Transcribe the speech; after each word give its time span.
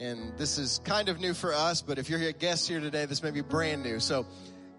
And 0.01 0.33
this 0.39 0.57
is 0.57 0.81
kind 0.83 1.11
of 1.11 1.21
new 1.21 1.35
for 1.35 1.53
us, 1.53 1.83
but 1.83 1.99
if 1.99 2.09
you're 2.09 2.23
a 2.23 2.33
guest 2.33 2.67
here 2.67 2.81
today, 2.81 3.05
this 3.05 3.23
may 3.23 3.31
be 3.31 3.43
brand 3.43 3.83
new. 3.83 4.01
So 4.01 4.27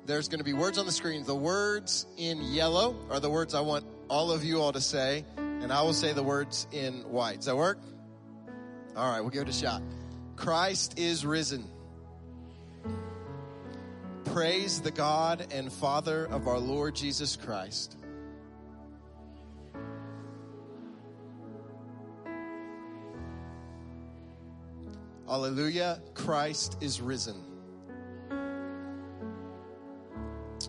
there's 0.07 0.27
going 0.27 0.39
to 0.39 0.43
be 0.43 0.53
words 0.53 0.79
on 0.79 0.88
the 0.88 0.91
screen. 0.91 1.23
The 1.23 1.35
words 1.35 2.07
in 2.17 2.41
yellow 2.41 2.95
are 3.12 3.20
the 3.20 3.29
words 3.29 3.53
I 3.53 3.62
want 3.62 3.85
all 4.09 4.31
of 4.31 4.43
you 4.43 4.62
all 4.62 4.73
to 4.73 4.81
say, 4.81 5.23
and 5.38 5.71
I 5.71 5.84
will 5.84 5.93
say 5.93 6.12
the 6.12 6.23
words 6.23 6.65
in 6.71 7.03
white. 7.03 7.35
Does 7.35 7.45
that 7.45 7.55
work? 7.55 7.77
All 8.98 9.07
right, 9.07 9.21
we'll 9.21 9.29
give 9.29 9.43
it 9.43 9.49
a 9.49 9.53
shot. 9.53 9.84
Christ 10.38 10.98
is 10.98 11.23
risen. 11.23 11.70
Praise 14.26 14.81
the 14.81 14.91
God 14.91 15.45
and 15.51 15.71
Father 15.71 16.26
of 16.26 16.48
our 16.48 16.57
Lord 16.57 16.95
Jesus 16.95 17.35
Christ. 17.35 18.00
Hallelujah. 25.32 26.01
Christ 26.13 26.76
is 26.82 26.99
risen. 26.99 27.41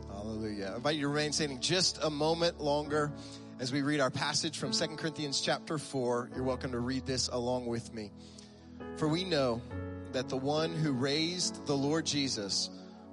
Hallelujah. 0.08 0.70
I 0.72 0.76
invite 0.76 0.94
you 0.94 1.00
to 1.00 1.08
remain 1.08 1.32
standing 1.32 1.58
just 1.58 1.98
a 2.00 2.08
moment 2.08 2.60
longer 2.60 3.12
as 3.58 3.72
we 3.72 3.82
read 3.82 3.98
our 3.98 4.12
passage 4.12 4.60
from 4.60 4.70
2 4.70 4.86
Corinthians 4.94 5.40
chapter 5.40 5.78
4. 5.78 6.30
You're 6.36 6.44
welcome 6.44 6.70
to 6.70 6.78
read 6.78 7.04
this 7.06 7.26
along 7.26 7.66
with 7.66 7.92
me. 7.92 8.12
For 8.98 9.08
we 9.08 9.24
know 9.24 9.60
that 10.12 10.28
the 10.28 10.36
one 10.36 10.76
who 10.76 10.92
raised 10.92 11.66
the 11.66 11.76
Lord 11.76 12.06
Jesus 12.06 12.70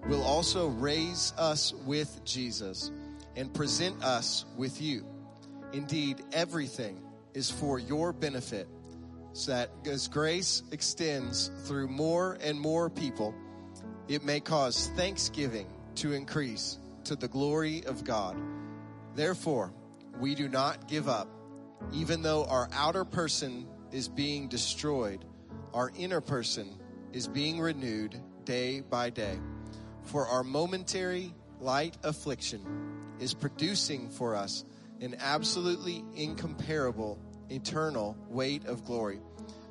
will 0.07 0.21
also 0.21 0.67
raise 0.67 1.33
us 1.35 1.73
with 1.73 2.23
Jesus 2.23 2.91
and 3.35 3.51
present 3.51 4.03
us 4.03 4.45
with 4.55 4.79
you. 4.79 5.03
Indeed, 5.73 6.21
everything 6.31 7.01
is 7.33 7.49
for 7.49 7.79
your 7.79 8.13
benefit 8.13 8.67
so 9.33 9.51
that 9.51 9.69
as 9.85 10.07
grace 10.07 10.63
extends 10.71 11.51
through 11.65 11.87
more 11.87 12.37
and 12.41 12.59
more 12.59 12.89
people, 12.89 13.33
it 14.07 14.23
may 14.23 14.39
cause 14.39 14.89
thanksgiving 14.95 15.67
to 15.95 16.13
increase 16.13 16.79
to 17.03 17.15
the 17.15 17.27
glory 17.27 17.83
of 17.85 18.03
God. 18.03 18.35
Therefore, 19.15 19.73
we 20.19 20.35
do 20.35 20.49
not 20.49 20.87
give 20.87 21.07
up. 21.07 21.27
Even 21.93 22.21
though 22.21 22.45
our 22.45 22.69
outer 22.73 23.05
person 23.05 23.67
is 23.91 24.07
being 24.07 24.47
destroyed, 24.47 25.23
our 25.73 25.91
inner 25.97 26.21
person 26.21 26.77
is 27.13 27.27
being 27.27 27.59
renewed 27.59 28.19
day 28.45 28.81
by 28.81 29.09
day. 29.09 29.39
For 30.03 30.27
our 30.27 30.43
momentary 30.43 31.33
light 31.59 31.97
affliction 32.03 32.65
is 33.19 33.33
producing 33.33 34.09
for 34.09 34.35
us 34.35 34.65
an 35.01 35.15
absolutely 35.19 36.03
incomparable 36.15 37.19
eternal 37.49 38.17
weight 38.29 38.65
of 38.65 38.85
glory. 38.85 39.19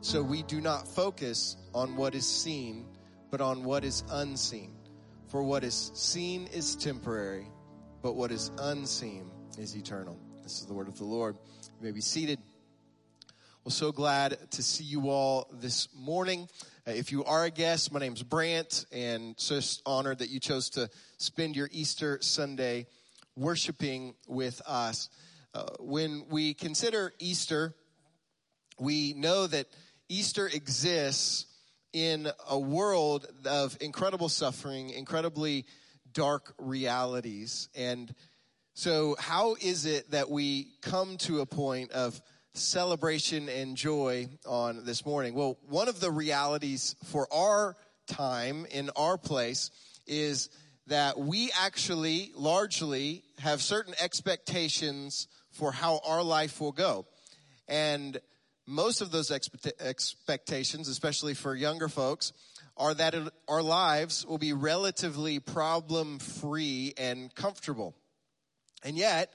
So 0.00 0.22
we 0.22 0.42
do 0.42 0.60
not 0.60 0.86
focus 0.86 1.56
on 1.74 1.96
what 1.96 2.14
is 2.14 2.26
seen, 2.26 2.86
but 3.30 3.40
on 3.40 3.64
what 3.64 3.84
is 3.84 4.04
unseen. 4.10 4.72
For 5.28 5.42
what 5.42 5.64
is 5.64 5.90
seen 5.94 6.46
is 6.46 6.76
temporary, 6.76 7.48
but 8.02 8.14
what 8.14 8.32
is 8.32 8.50
unseen 8.58 9.30
is 9.58 9.76
eternal. 9.76 10.18
This 10.42 10.60
is 10.60 10.66
the 10.66 10.74
word 10.74 10.88
of 10.88 10.96
the 10.96 11.04
Lord. 11.04 11.36
You 11.78 11.84
may 11.84 11.92
be 11.92 12.00
seated. 12.00 12.38
Well, 13.64 13.72
so 13.72 13.92
glad 13.92 14.38
to 14.52 14.62
see 14.62 14.84
you 14.84 15.10
all 15.10 15.50
this 15.52 15.88
morning. 15.94 16.48
Uh, 16.86 16.92
if 16.92 17.12
you 17.12 17.24
are 17.24 17.44
a 17.44 17.50
guest, 17.50 17.92
my 17.92 18.00
name's 18.00 18.22
Brant, 18.22 18.86
and 18.90 19.36
just 19.36 19.82
honored 19.84 20.20
that 20.20 20.30
you 20.30 20.40
chose 20.40 20.70
to 20.70 20.88
spend 21.18 21.54
your 21.54 21.68
Easter 21.70 22.18
Sunday 22.22 22.86
worshiping 23.36 24.14
with 24.26 24.62
us. 24.66 25.10
Uh, 25.54 25.64
when 25.80 26.24
we 26.28 26.52
consider 26.52 27.12
Easter, 27.18 27.74
we 28.78 29.14
know 29.14 29.46
that 29.46 29.66
Easter 30.08 30.46
exists 30.46 31.46
in 31.92 32.28
a 32.48 32.58
world 32.58 33.26
of 33.46 33.76
incredible 33.80 34.28
suffering, 34.28 34.90
incredibly 34.90 35.64
dark 36.12 36.54
realities. 36.58 37.68
And 37.74 38.14
so, 38.74 39.16
how 39.18 39.56
is 39.60 39.86
it 39.86 40.10
that 40.10 40.30
we 40.30 40.68
come 40.82 41.16
to 41.18 41.40
a 41.40 41.46
point 41.46 41.92
of 41.92 42.20
celebration 42.52 43.48
and 43.48 43.76
joy 43.76 44.28
on 44.46 44.84
this 44.84 45.04
morning? 45.06 45.34
Well, 45.34 45.58
one 45.66 45.88
of 45.88 46.00
the 46.00 46.10
realities 46.10 46.94
for 47.04 47.26
our 47.32 47.76
time 48.06 48.66
in 48.70 48.90
our 48.96 49.16
place 49.16 49.70
is 50.06 50.50
that 50.86 51.18
we 51.18 51.50
actually 51.58 52.32
largely 52.34 53.22
have 53.38 53.60
certain 53.62 53.94
expectations 54.00 55.28
for 55.58 55.72
how 55.72 56.00
our 56.06 56.22
life 56.22 56.60
will 56.60 56.72
go. 56.72 57.04
And 57.66 58.20
most 58.64 59.00
of 59.00 59.10
those 59.10 59.30
expectations, 59.30 60.88
especially 60.88 61.34
for 61.34 61.54
younger 61.54 61.88
folks, 61.88 62.32
are 62.76 62.94
that 62.94 63.14
our 63.48 63.62
lives 63.62 64.24
will 64.24 64.38
be 64.38 64.52
relatively 64.52 65.40
problem 65.40 66.20
free 66.20 66.94
and 66.96 67.34
comfortable. 67.34 67.96
And 68.84 68.96
yet, 68.96 69.32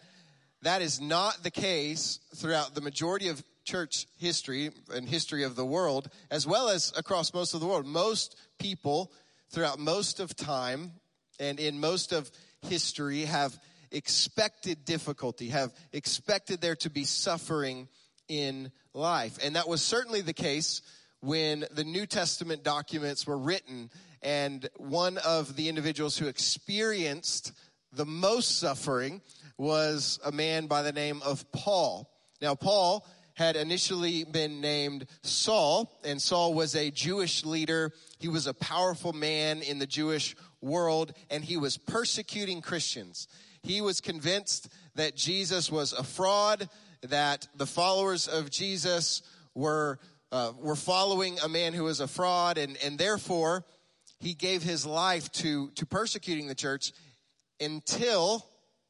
that 0.62 0.82
is 0.82 1.02
not 1.02 1.44
the 1.44 1.52
case 1.52 2.20
throughout 2.36 2.74
the 2.74 2.82
majority 2.82 3.28
of 3.28 3.44
church 3.66 4.08
history 4.18 4.72
and 4.94 5.10
history 5.10 5.44
of 5.44 5.58
the 5.58 5.66
world, 5.66 6.10
as 6.32 6.48
well 6.48 6.70
as 6.70 6.94
across 6.96 7.34
most 7.34 7.54
of 7.54 7.60
the 7.60 7.68
world. 7.68 7.86
Most 7.86 8.38
people 8.60 9.12
throughout 9.52 9.78
most 9.78 10.22
of 10.22 10.36
time 10.38 10.94
and 11.40 11.60
in 11.60 11.80
most 11.80 12.14
of 12.14 12.32
history 12.62 13.26
have 13.26 13.60
expected 13.94 14.84
difficulty, 14.84 15.50
have 15.50 15.74
expected 15.94 16.60
there 16.60 16.76
to 16.78 16.90
be 16.90 17.06
suffering 17.06 17.88
in 18.28 18.72
life. 18.94 19.38
And 19.44 19.56
that 19.56 19.68
was 19.68 19.82
certainly 19.82 20.22
the 20.22 20.34
case 20.34 20.82
when 21.22 21.66
the 21.72 21.84
New 21.84 22.06
Testament 22.06 22.64
documents 22.64 23.26
were 23.26 23.38
written. 23.38 23.90
And 24.22 24.68
one 24.78 25.18
of 25.20 25.56
the 25.56 25.70
individuals 25.70 26.18
who 26.18 26.28
experienced 26.28 27.54
the 27.92 28.06
most 28.06 28.60
suffering 28.60 29.22
was 29.58 30.20
a 30.26 30.32
man 30.32 30.68
by 30.68 30.82
the 30.82 30.92
name 30.92 31.22
of 31.24 31.50
Paul. 31.52 32.10
Now, 32.42 32.56
Paul 32.56 33.06
had 33.36 33.56
initially 33.56 34.24
been 34.24 34.62
named 34.62 35.08
Saul, 35.24 35.92
and 36.04 36.22
Saul 36.22 36.54
was 36.54 36.76
a 36.76 36.92
Jewish 36.92 37.46
leader. 37.46 37.92
He 38.20 38.28
was 38.28 38.48
a 38.48 38.54
powerful 38.54 39.14
man 39.14 39.62
in 39.62 39.80
the 39.80 39.88
Jewish 39.88 40.36
world, 40.62 41.14
and 41.30 41.44
he 41.44 41.58
was 41.58 41.78
persecuting 41.78 42.62
Christians. 42.62 43.28
He 43.64 43.80
was 43.80 44.02
convinced 44.02 44.68
that 44.96 45.16
Jesus 45.16 45.72
was 45.72 45.94
a 45.94 46.04
fraud, 46.04 46.70
that 47.04 47.48
the 47.56 47.66
followers 47.66 48.28
of 48.28 48.52
Jesus 48.52 49.22
were, 49.56 50.00
uh, 50.34 50.52
were 50.60 50.76
following 50.76 51.40
a 51.40 51.48
man 51.48 51.74
who 51.74 51.86
was 51.86 52.02
a 52.02 52.08
fraud, 52.08 52.58
and, 52.58 52.78
and 52.84 52.98
therefore 52.98 53.64
he 54.20 54.34
gave 54.34 54.64
his 54.64 54.86
life 54.86 55.32
to, 55.34 55.70
to 55.72 55.86
persecuting 55.86 56.48
the 56.48 56.56
church 56.56 56.92
until 57.62 58.46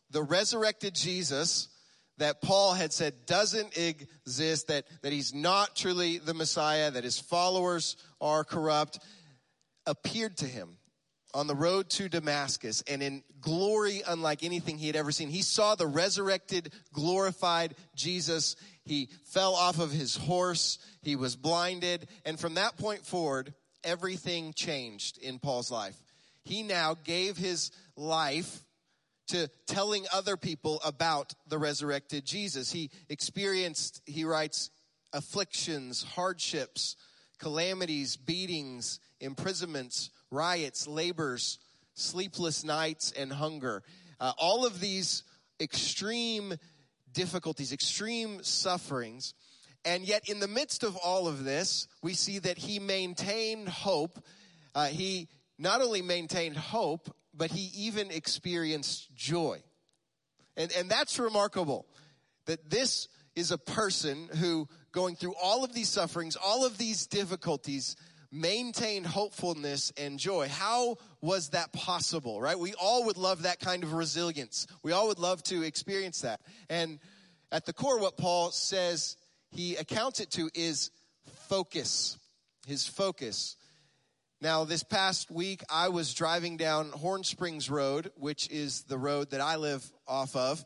the 0.10 0.24
resurrected 0.24 0.96
Jesus 0.96 1.70
that 2.18 2.42
Paul 2.42 2.74
had 2.74 2.94
said 2.94 3.26
doesn't 3.26 3.78
exist, 3.78 4.68
that, 4.68 4.86
that 5.02 5.12
he's 5.12 5.34
not 5.34 5.76
truly 5.76 6.18
the 6.18 6.34
Messiah, 6.34 6.90
that 6.92 7.04
his 7.04 7.20
followers 7.20 7.96
are 8.22 8.44
corrupt, 8.44 9.00
appeared 9.86 10.38
to 10.38 10.46
him 10.46 10.78
on 11.34 11.48
the 11.48 11.56
road 11.56 11.90
to 11.92 12.10
Damascus 12.10 12.84
and 12.88 13.02
in 13.02 13.24
glory 13.42 14.02
unlike 14.08 14.44
anything 14.44 14.78
he 14.78 14.88
had 14.88 14.96
ever 14.96 15.12
seen. 15.12 15.30
He 15.30 15.42
saw 15.42 15.76
the 15.76 15.88
resurrected, 15.88 16.74
glorified 16.94 17.76
Jesus. 17.96 18.56
He 18.86 19.10
fell 19.26 19.56
off 19.56 19.80
of 19.80 19.92
his 19.92 20.16
horse. 20.16 20.78
He 21.02 21.16
was 21.16 21.36
blinded. 21.36 22.08
And 22.26 22.40
from 22.40 22.56
that 22.56 22.78
point 22.78 23.06
forward, 23.06 23.54
everything 23.84 24.54
changed 24.54 25.18
in 25.18 25.40
Paul's 25.40 25.72
life. 25.72 25.98
He 26.44 26.64
now 26.64 26.96
gave 27.04 27.38
his 27.38 27.72
life 27.96 28.64
to 29.28 29.50
telling 29.66 30.06
other 30.14 30.38
people 30.38 30.82
about 30.86 31.34
the 31.48 31.58
resurrected 31.58 32.26
Jesus. 32.26 32.72
He 32.72 32.92
experienced, 33.10 34.02
he 34.06 34.26
writes, 34.26 34.70
afflictions, 35.14 36.04
hardships, 36.04 36.96
calamities, 37.40 38.18
beatings, 38.18 39.00
imprisonments, 39.20 40.10
riots, 40.34 40.88
labors, 40.88 41.60
sleepless 41.94 42.64
nights, 42.64 43.12
and 43.12 43.32
hunger. 43.32 43.84
Uh, 44.20 44.34
all 44.38 44.66
of 44.66 44.80
these 44.80 45.24
extreme 45.60 46.56
difficulties, 47.12 47.72
extreme 47.72 48.44
sufferings. 48.44 49.34
And 49.86 50.04
yet, 50.04 50.30
in 50.30 50.40
the 50.40 50.48
midst 50.48 50.84
of 50.84 50.98
all 50.98 51.28
of 51.28 51.44
this, 51.44 51.88
we 52.02 52.14
see 52.14 52.40
that 52.40 52.58
he 52.58 52.80
maintained 52.80 53.70
hope. 53.70 54.24
Uh, 54.74 54.88
he 54.88 55.28
not 55.60 55.82
only 55.82 56.02
maintained 56.02 56.58
hope, 56.58 57.14
but 57.34 57.52
he 57.52 57.70
even 57.88 58.12
experienced 58.12 59.14
joy. 59.16 59.62
And, 60.56 60.72
and 60.78 60.90
that's 60.90 61.20
remarkable 61.20 61.86
that 62.46 62.70
this 62.70 63.08
is 63.36 63.52
a 63.52 63.58
person 63.58 64.30
who, 64.40 64.68
going 64.92 65.16
through 65.16 65.34
all 65.42 65.64
of 65.64 65.74
these 65.74 65.90
sufferings, 65.90 66.36
all 66.36 66.66
of 66.66 66.78
these 66.78 67.08
difficulties, 67.08 67.96
maintained 68.34 69.06
hopefulness 69.06 69.94
and 69.96 70.18
joy. 70.18 70.50
How 70.50 70.98
was 71.22 71.50
that 71.50 71.72
possible, 71.72 72.42
right? 72.42 72.58
We 72.58 72.74
all 72.74 73.06
would 73.06 73.18
love 73.18 73.44
that 73.44 73.60
kind 73.60 73.84
of 73.84 73.94
resilience. 73.94 74.66
We 74.82 74.92
all 74.92 75.08
would 75.08 75.20
love 75.20 75.44
to 75.44 75.62
experience 75.62 76.22
that. 76.22 76.42
And 76.68 77.00
at 77.52 77.66
the 77.66 77.74
core, 77.74 78.00
what 78.00 78.18
Paul 78.18 78.50
says 78.50 79.16
he 79.52 79.76
accounts 79.76 80.20
it 80.20 80.32
to 80.32 80.50
is 80.56 80.90
focus. 81.48 82.18
His 82.66 82.88
focus. 82.88 83.56
Now, 84.42 84.64
this 84.64 84.84
past 84.84 85.30
week, 85.30 85.64
I 85.70 85.90
was 85.90 86.14
driving 86.14 86.58
down 86.58 86.90
Horn 86.90 87.24
Springs 87.24 87.70
Road, 87.70 88.12
which 88.16 88.50
is 88.50 88.82
the 88.84 88.98
road 88.98 89.30
that 89.30 89.42
I 89.42 89.58
live 89.58 89.90
off 90.08 90.36
of. 90.36 90.66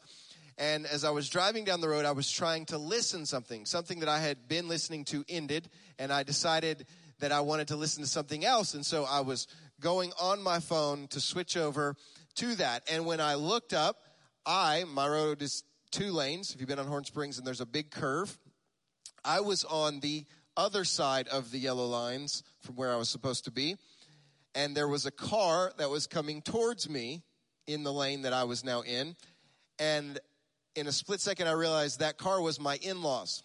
And 0.58 0.88
as 0.88 1.04
I 1.04 1.12
was 1.12 1.30
driving 1.30 1.66
down 1.66 1.82
the 1.82 1.90
road, 1.90 2.06
I 2.06 2.14
was 2.14 2.32
trying 2.32 2.66
to 2.68 2.78
listen 2.78 3.26
something. 3.26 3.66
Something 3.66 4.00
that 4.00 4.10
I 4.10 4.20
had 4.20 4.48
been 4.48 4.68
listening 4.68 5.06
to 5.06 5.24
ended, 5.30 5.70
and 6.00 6.12
I 6.12 6.24
decided 6.24 6.88
that 7.20 7.32
I 7.32 7.42
wanted 7.42 7.70
to 7.70 7.76
listen 7.76 8.04
to 8.04 8.10
something 8.10 8.46
else. 8.46 8.74
And 8.74 8.86
so 8.86 9.06
I 9.06 9.22
was 9.22 9.48
going 9.80 10.12
on 10.20 10.42
my 10.42 10.60
phone 10.60 11.08
to 11.10 11.20
switch 11.20 11.58
over 11.58 11.96
to 12.36 12.56
that. 12.56 12.84
And 12.92 13.06
when 13.06 13.20
I 13.20 13.36
looked 13.36 13.74
up, 13.74 13.98
I, 14.46 14.86
my 14.86 15.08
road 15.08 15.42
is 15.42 15.64
two 15.92 16.12
lanes. 16.12 16.54
If 16.54 16.60
you've 16.60 16.70
been 16.70 16.80
on 16.80 16.88
Horn 16.88 17.04
Springs 17.04 17.38
and 17.38 17.46
there's 17.46 17.62
a 17.62 17.66
big 17.66 17.92
curve, 17.92 18.38
I 19.24 19.42
was 19.42 19.64
on 19.64 20.00
the 20.00 20.26
other 20.56 20.84
side 20.84 21.28
of 21.28 21.52
the 21.52 21.60
yellow 21.60 21.86
lines 21.86 22.44
from 22.62 22.76
where 22.76 22.92
I 22.92 22.96
was 22.96 23.10
supposed 23.10 23.46
to 23.46 23.52
be. 23.52 23.76
And 24.56 24.76
there 24.76 24.88
was 24.88 25.06
a 25.06 25.12
car 25.12 25.72
that 25.78 25.90
was 25.90 26.08
coming 26.08 26.42
towards 26.42 26.90
me 26.90 27.24
in 27.68 27.84
the 27.84 27.94
lane 27.94 28.24
that 28.24 28.34
I 28.34 28.46
was 28.46 28.64
now 28.64 28.82
in. 28.82 29.16
And 29.78 30.20
in 30.76 30.88
a 30.88 30.92
split 30.92 31.22
second, 31.22 31.48
I 31.48 31.52
realized 31.52 32.00
that 32.00 32.18
car 32.18 32.42
was 32.42 32.60
my 32.60 32.78
in 32.82 33.02
laws. 33.02 33.44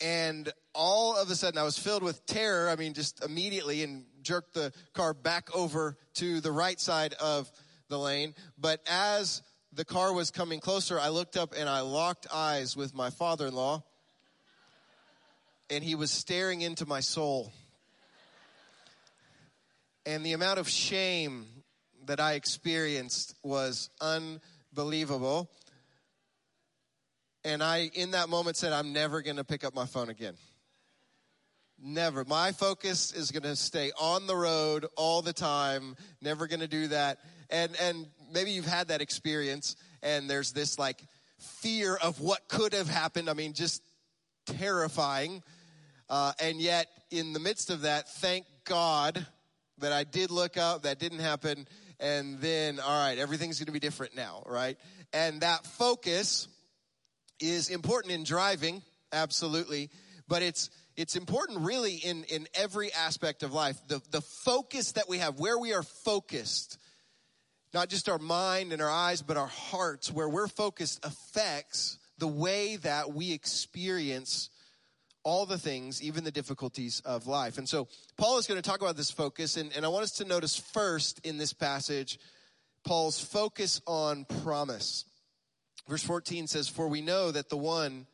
And 0.00 0.50
all 0.74 1.16
of 1.16 1.30
a 1.30 1.34
sudden, 1.34 1.58
I 1.58 1.62
was 1.62 1.78
filled 1.78 2.02
with 2.02 2.24
terror. 2.26 2.70
I 2.70 2.76
mean, 2.76 2.94
just 2.94 3.22
immediately, 3.22 3.82
and 3.82 4.04
jerked 4.22 4.54
the 4.54 4.72
car 4.94 5.12
back 5.14 5.54
over 5.54 5.96
to 6.14 6.40
the 6.40 6.52
right 6.52 6.80
side 6.80 7.14
of 7.14 7.50
the 7.88 7.98
lane. 7.98 8.34
But 8.58 8.80
as 8.88 9.42
the 9.72 9.84
car 9.84 10.12
was 10.12 10.30
coming 10.30 10.60
closer, 10.60 10.98
I 10.98 11.08
looked 11.10 11.36
up 11.36 11.54
and 11.56 11.68
I 11.68 11.80
locked 11.80 12.26
eyes 12.32 12.76
with 12.76 12.94
my 12.94 13.10
father 13.10 13.46
in 13.46 13.54
law. 13.54 13.82
And 15.68 15.84
he 15.84 15.94
was 15.94 16.10
staring 16.10 16.62
into 16.62 16.86
my 16.86 17.00
soul. 17.00 17.52
And 20.06 20.24
the 20.24 20.32
amount 20.32 20.58
of 20.58 20.68
shame 20.68 21.46
that 22.06 22.18
I 22.18 22.32
experienced 22.32 23.34
was 23.42 23.90
unbelievable. 24.00 25.50
And 27.44 27.62
I, 27.62 27.90
in 27.94 28.10
that 28.10 28.28
moment, 28.28 28.56
said, 28.56 28.72
I'm 28.72 28.92
never 28.92 29.22
going 29.22 29.36
to 29.36 29.44
pick 29.44 29.64
up 29.64 29.74
my 29.74 29.86
phone 29.86 30.10
again. 30.10 30.34
Never. 31.82 32.24
My 32.26 32.52
focus 32.52 33.12
is 33.12 33.30
going 33.30 33.44
to 33.44 33.56
stay 33.56 33.90
on 33.98 34.26
the 34.26 34.36
road 34.36 34.86
all 34.96 35.22
the 35.22 35.32
time. 35.32 35.96
Never 36.20 36.46
going 36.46 36.60
to 36.60 36.68
do 36.68 36.88
that. 36.88 37.18
And, 37.48 37.74
and 37.80 38.06
maybe 38.32 38.50
you've 38.50 38.66
had 38.66 38.88
that 38.88 39.00
experience 39.00 39.76
and 40.02 40.28
there's 40.28 40.52
this 40.52 40.78
like 40.78 41.02
fear 41.38 41.96
of 41.96 42.20
what 42.20 42.48
could 42.48 42.74
have 42.74 42.88
happened. 42.88 43.30
I 43.30 43.32
mean, 43.32 43.54
just 43.54 43.82
terrifying. 44.46 45.42
Uh, 46.08 46.32
and 46.40 46.60
yet, 46.60 46.88
in 47.10 47.32
the 47.32 47.40
midst 47.40 47.70
of 47.70 47.82
that, 47.82 48.08
thank 48.08 48.44
God 48.64 49.26
that 49.78 49.92
I 49.92 50.04
did 50.04 50.30
look 50.30 50.56
up, 50.56 50.82
that 50.82 50.98
didn't 50.98 51.20
happen. 51.20 51.66
And 51.98 52.38
then, 52.40 52.80
all 52.80 53.06
right, 53.06 53.18
everything's 53.18 53.58
going 53.58 53.66
to 53.66 53.72
be 53.72 53.80
different 53.80 54.14
now, 54.14 54.42
right? 54.46 54.76
And 55.12 55.40
that 55.40 55.66
focus 55.66 56.48
is 57.40 57.68
important 57.68 58.12
in 58.14 58.24
driving, 58.24 58.82
absolutely. 59.12 59.90
But 60.28 60.42
it's, 60.42 60.70
it's 60.96 61.16
important 61.16 61.60
really 61.60 61.94
in, 61.94 62.24
in 62.24 62.46
every 62.54 62.92
aspect 62.92 63.42
of 63.42 63.52
life. 63.52 63.76
The, 63.88 64.00
the 64.10 64.20
focus 64.20 64.92
that 64.92 65.08
we 65.08 65.18
have, 65.18 65.40
where 65.40 65.58
we 65.58 65.72
are 65.72 65.82
focused, 65.82 66.78
not 67.72 67.88
just 67.88 68.08
our 68.08 68.18
mind 68.18 68.72
and 68.72 68.80
our 68.82 68.90
eyes, 68.90 69.22
but 69.22 69.36
our 69.36 69.46
hearts, 69.46 70.12
where 70.12 70.28
we're 70.28 70.48
focused, 70.48 71.04
affects 71.04 71.98
the 72.18 72.28
way 72.28 72.76
that 72.76 73.12
we 73.12 73.32
experience 73.32 74.50
all 75.22 75.46
the 75.46 75.58
things, 75.58 76.02
even 76.02 76.24
the 76.24 76.30
difficulties 76.30 77.00
of 77.04 77.26
life. 77.26 77.58
And 77.58 77.68
so 77.68 77.88
Paul 78.16 78.38
is 78.38 78.46
going 78.46 78.60
to 78.60 78.68
talk 78.68 78.80
about 78.80 78.96
this 78.96 79.10
focus, 79.10 79.56
and, 79.56 79.70
and 79.76 79.84
I 79.84 79.88
want 79.88 80.04
us 80.04 80.12
to 80.12 80.24
notice 80.24 80.56
first 80.56 81.20
in 81.24 81.38
this 81.38 81.52
passage 81.52 82.18
Paul's 82.84 83.22
focus 83.22 83.80
on 83.86 84.24
promise. 84.42 85.04
Verse 85.88 86.02
14 86.02 86.46
says, 86.46 86.68
For 86.68 86.88
we 86.88 87.00
know 87.00 87.30
that 87.30 87.48
the 87.48 87.56
one 87.56 88.06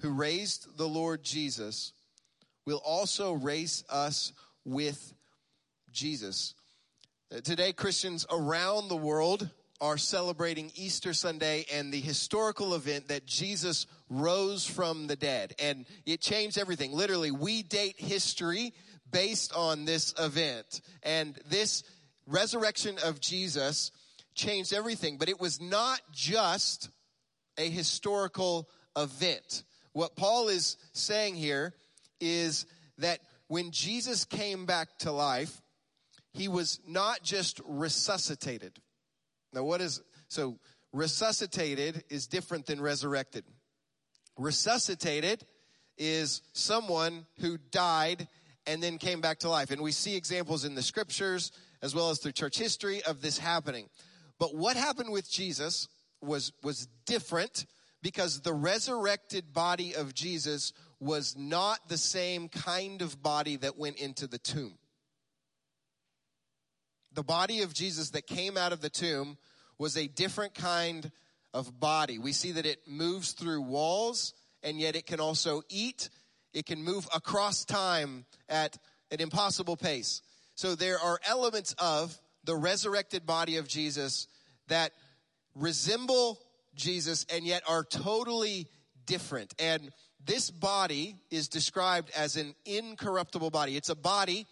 who 0.00 0.10
raised 0.10 0.76
the 0.76 0.88
Lord 0.88 1.22
Jesus 1.22 1.92
will 2.66 2.80
also 2.84 3.32
raise 3.32 3.84
us 3.90 4.32
with 4.64 5.14
Jesus. 5.92 6.54
Uh, 7.34 7.40
today, 7.40 7.72
Christians 7.72 8.26
around 8.30 8.88
the 8.88 8.96
world 8.96 9.48
are 9.80 9.96
celebrating 9.96 10.70
Easter 10.74 11.12
Sunday 11.14 11.64
and 11.72 11.92
the 11.92 12.00
historical 12.00 12.74
event 12.74 13.08
that 13.08 13.26
Jesus 13.26 13.86
rose 14.10 14.66
from 14.66 15.06
the 15.06 15.16
dead. 15.16 15.54
And 15.58 15.86
it 16.04 16.20
changed 16.20 16.58
everything. 16.58 16.92
Literally, 16.92 17.30
we 17.30 17.62
date 17.62 17.98
history 17.98 18.74
based 19.10 19.54
on 19.54 19.86
this 19.86 20.14
event. 20.18 20.82
And 21.02 21.38
this 21.48 21.82
resurrection 22.26 22.96
of 23.04 23.20
Jesus 23.20 23.90
changed 24.34 24.74
everything. 24.74 25.16
But 25.16 25.30
it 25.30 25.40
was 25.40 25.60
not 25.60 26.00
just 26.12 26.90
a 27.60 27.68
historical 27.68 28.68
event. 28.96 29.64
What 29.92 30.16
Paul 30.16 30.48
is 30.48 30.76
saying 30.92 31.34
here 31.34 31.74
is 32.20 32.66
that 32.98 33.20
when 33.48 33.70
Jesus 33.70 34.24
came 34.24 34.64
back 34.64 34.88
to 35.00 35.12
life, 35.12 35.60
he 36.32 36.48
was 36.48 36.80
not 36.86 37.22
just 37.22 37.60
resuscitated. 37.66 38.80
Now, 39.52 39.64
what 39.64 39.80
is 39.80 40.00
so 40.28 40.58
resuscitated 40.92 42.04
is 42.08 42.26
different 42.26 42.66
than 42.66 42.80
resurrected. 42.80 43.44
Resuscitated 44.38 45.44
is 45.98 46.40
someone 46.54 47.26
who 47.40 47.58
died 47.70 48.26
and 48.66 48.82
then 48.82 48.96
came 48.96 49.20
back 49.20 49.40
to 49.40 49.50
life. 49.50 49.70
And 49.70 49.82
we 49.82 49.92
see 49.92 50.16
examples 50.16 50.64
in 50.64 50.74
the 50.74 50.82
scriptures 50.82 51.52
as 51.82 51.94
well 51.94 52.10
as 52.10 52.20
through 52.20 52.32
church 52.32 52.58
history 52.58 53.02
of 53.02 53.20
this 53.20 53.38
happening. 53.38 53.88
But 54.38 54.54
what 54.54 54.76
happened 54.76 55.12
with 55.12 55.30
Jesus 55.30 55.88
was, 56.22 56.52
was 56.62 56.88
different 57.06 57.66
because 58.02 58.40
the 58.40 58.52
resurrected 58.52 59.52
body 59.52 59.94
of 59.94 60.14
Jesus 60.14 60.72
was 60.98 61.36
not 61.36 61.88
the 61.88 61.98
same 61.98 62.48
kind 62.48 63.02
of 63.02 63.22
body 63.22 63.56
that 63.56 63.78
went 63.78 63.96
into 63.96 64.26
the 64.26 64.38
tomb. 64.38 64.78
The 67.12 67.22
body 67.22 67.62
of 67.62 67.74
Jesus 67.74 68.10
that 68.10 68.26
came 68.26 68.56
out 68.56 68.72
of 68.72 68.80
the 68.80 68.90
tomb 68.90 69.36
was 69.78 69.96
a 69.96 70.06
different 70.06 70.54
kind 70.54 71.10
of 71.52 71.80
body. 71.80 72.18
We 72.18 72.32
see 72.32 72.52
that 72.52 72.66
it 72.66 72.86
moves 72.86 73.32
through 73.32 73.62
walls 73.62 74.34
and 74.62 74.78
yet 74.78 74.94
it 74.94 75.06
can 75.06 75.20
also 75.20 75.62
eat. 75.68 76.10
It 76.52 76.66
can 76.66 76.82
move 76.82 77.08
across 77.14 77.64
time 77.64 78.26
at 78.48 78.78
an 79.10 79.20
impossible 79.20 79.76
pace. 79.76 80.22
So 80.54 80.74
there 80.74 80.98
are 81.00 81.18
elements 81.26 81.74
of 81.78 82.16
the 82.44 82.54
resurrected 82.54 83.26
body 83.26 83.56
of 83.56 83.66
Jesus 83.66 84.28
that 84.68 84.92
resemble 85.54 86.38
Jesus 86.74 87.26
and 87.32 87.44
yet 87.44 87.62
are 87.68 87.84
totally 87.84 88.68
different. 89.06 89.54
And 89.58 89.90
this 90.24 90.50
body 90.50 91.16
is 91.30 91.48
described 91.48 92.10
as 92.16 92.36
an 92.36 92.54
incorruptible 92.64 93.50
body. 93.50 93.76
It's 93.76 93.88
a 93.88 93.94
body 93.94 94.46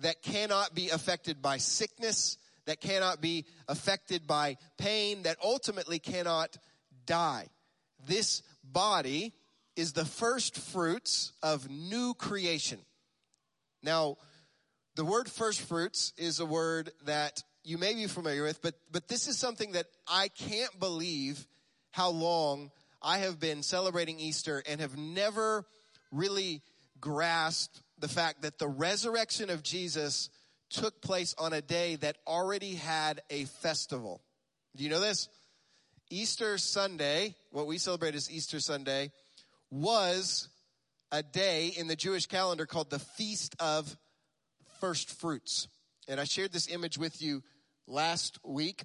that 0.00 0.22
cannot 0.22 0.74
be 0.74 0.90
affected 0.90 1.42
by 1.42 1.58
sickness, 1.58 2.38
that 2.66 2.80
cannot 2.80 3.20
be 3.20 3.44
affected 3.68 4.26
by 4.26 4.56
pain, 4.78 5.22
that 5.22 5.36
ultimately 5.42 5.98
cannot 5.98 6.56
die. 7.06 7.48
This 8.06 8.42
body 8.64 9.32
is 9.76 9.92
the 9.92 10.04
first 10.04 10.56
fruits 10.56 11.32
of 11.42 11.70
new 11.70 12.14
creation. 12.14 12.78
Now, 13.82 14.16
the 14.94 15.04
word 15.04 15.28
first 15.28 15.60
fruits 15.62 16.12
is 16.16 16.40
a 16.40 16.46
word 16.46 16.90
that 17.04 17.42
you 17.64 17.78
may 17.78 17.94
be 17.94 18.06
familiar 18.06 18.42
with, 18.42 18.60
but, 18.62 18.74
but 18.90 19.08
this 19.08 19.28
is 19.28 19.38
something 19.38 19.72
that 19.72 19.86
I 20.06 20.28
can't 20.28 20.78
believe 20.78 21.46
how 21.92 22.10
long 22.10 22.70
I 23.00 23.18
have 23.18 23.38
been 23.38 23.62
celebrating 23.62 24.18
Easter 24.18 24.62
and 24.68 24.80
have 24.80 24.96
never 24.96 25.64
really 26.10 26.62
grasped 27.00 27.82
the 27.98 28.08
fact 28.08 28.42
that 28.42 28.58
the 28.58 28.68
resurrection 28.68 29.50
of 29.50 29.62
Jesus 29.62 30.30
took 30.70 31.00
place 31.02 31.34
on 31.38 31.52
a 31.52 31.60
day 31.60 31.96
that 31.96 32.16
already 32.26 32.74
had 32.74 33.20
a 33.30 33.44
festival. 33.44 34.22
Do 34.74 34.84
you 34.84 34.90
know 34.90 35.00
this? 35.00 35.28
Easter 36.10 36.58
Sunday, 36.58 37.34
what 37.50 37.66
we 37.66 37.78
celebrate 37.78 38.14
as 38.14 38.30
Easter 38.30 38.60
Sunday, 38.60 39.10
was 39.70 40.48
a 41.10 41.22
day 41.22 41.68
in 41.76 41.86
the 41.86 41.96
Jewish 41.96 42.26
calendar 42.26 42.66
called 42.66 42.90
the 42.90 42.98
Feast 42.98 43.54
of 43.60 43.96
First 44.80 45.10
Fruits. 45.20 45.68
And 46.08 46.18
I 46.18 46.24
shared 46.24 46.52
this 46.52 46.68
image 46.68 46.98
with 46.98 47.22
you 47.22 47.42
last 47.86 48.38
week 48.44 48.84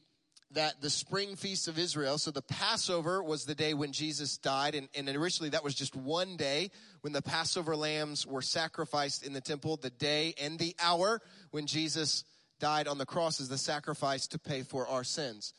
that 0.52 0.82
the 0.82 0.90
spring 0.90 1.36
feast 1.36 1.68
of 1.68 1.78
Israel, 1.78 2.18
so 2.18 2.32
the 2.32 2.42
Passover 2.42 3.22
was 3.22 3.44
the 3.44 3.56
day 3.56 3.74
when 3.74 3.92
Jesus 3.92 4.38
died, 4.38 4.76
and, 4.76 4.88
and 4.96 5.10
originally 5.10 5.50
that 5.50 5.64
was 5.64 5.76
just 5.76 5.96
one 5.96 6.38
day 6.38 6.72
when 7.02 7.12
the 7.12 7.22
Passover 7.22 7.76
lambs 7.76 8.26
were 8.26 8.42
sacrificed 8.42 9.26
in 9.26 9.34
the 9.34 9.42
temple, 9.42 9.76
the 9.78 9.90
day 9.90 10.34
and 10.42 10.58
the 10.58 10.76
hour 10.82 11.22
when 11.52 11.68
Jesus 11.68 12.24
died 12.60 12.88
on 12.88 12.98
the 12.98 13.06
cross 13.06 13.42
as 13.42 13.50
the 13.50 13.58
sacrifice 13.58 14.28
to 14.28 14.40
pay 14.40 14.64
for 14.64 14.88
our 14.88 15.04
sins. 15.04 15.54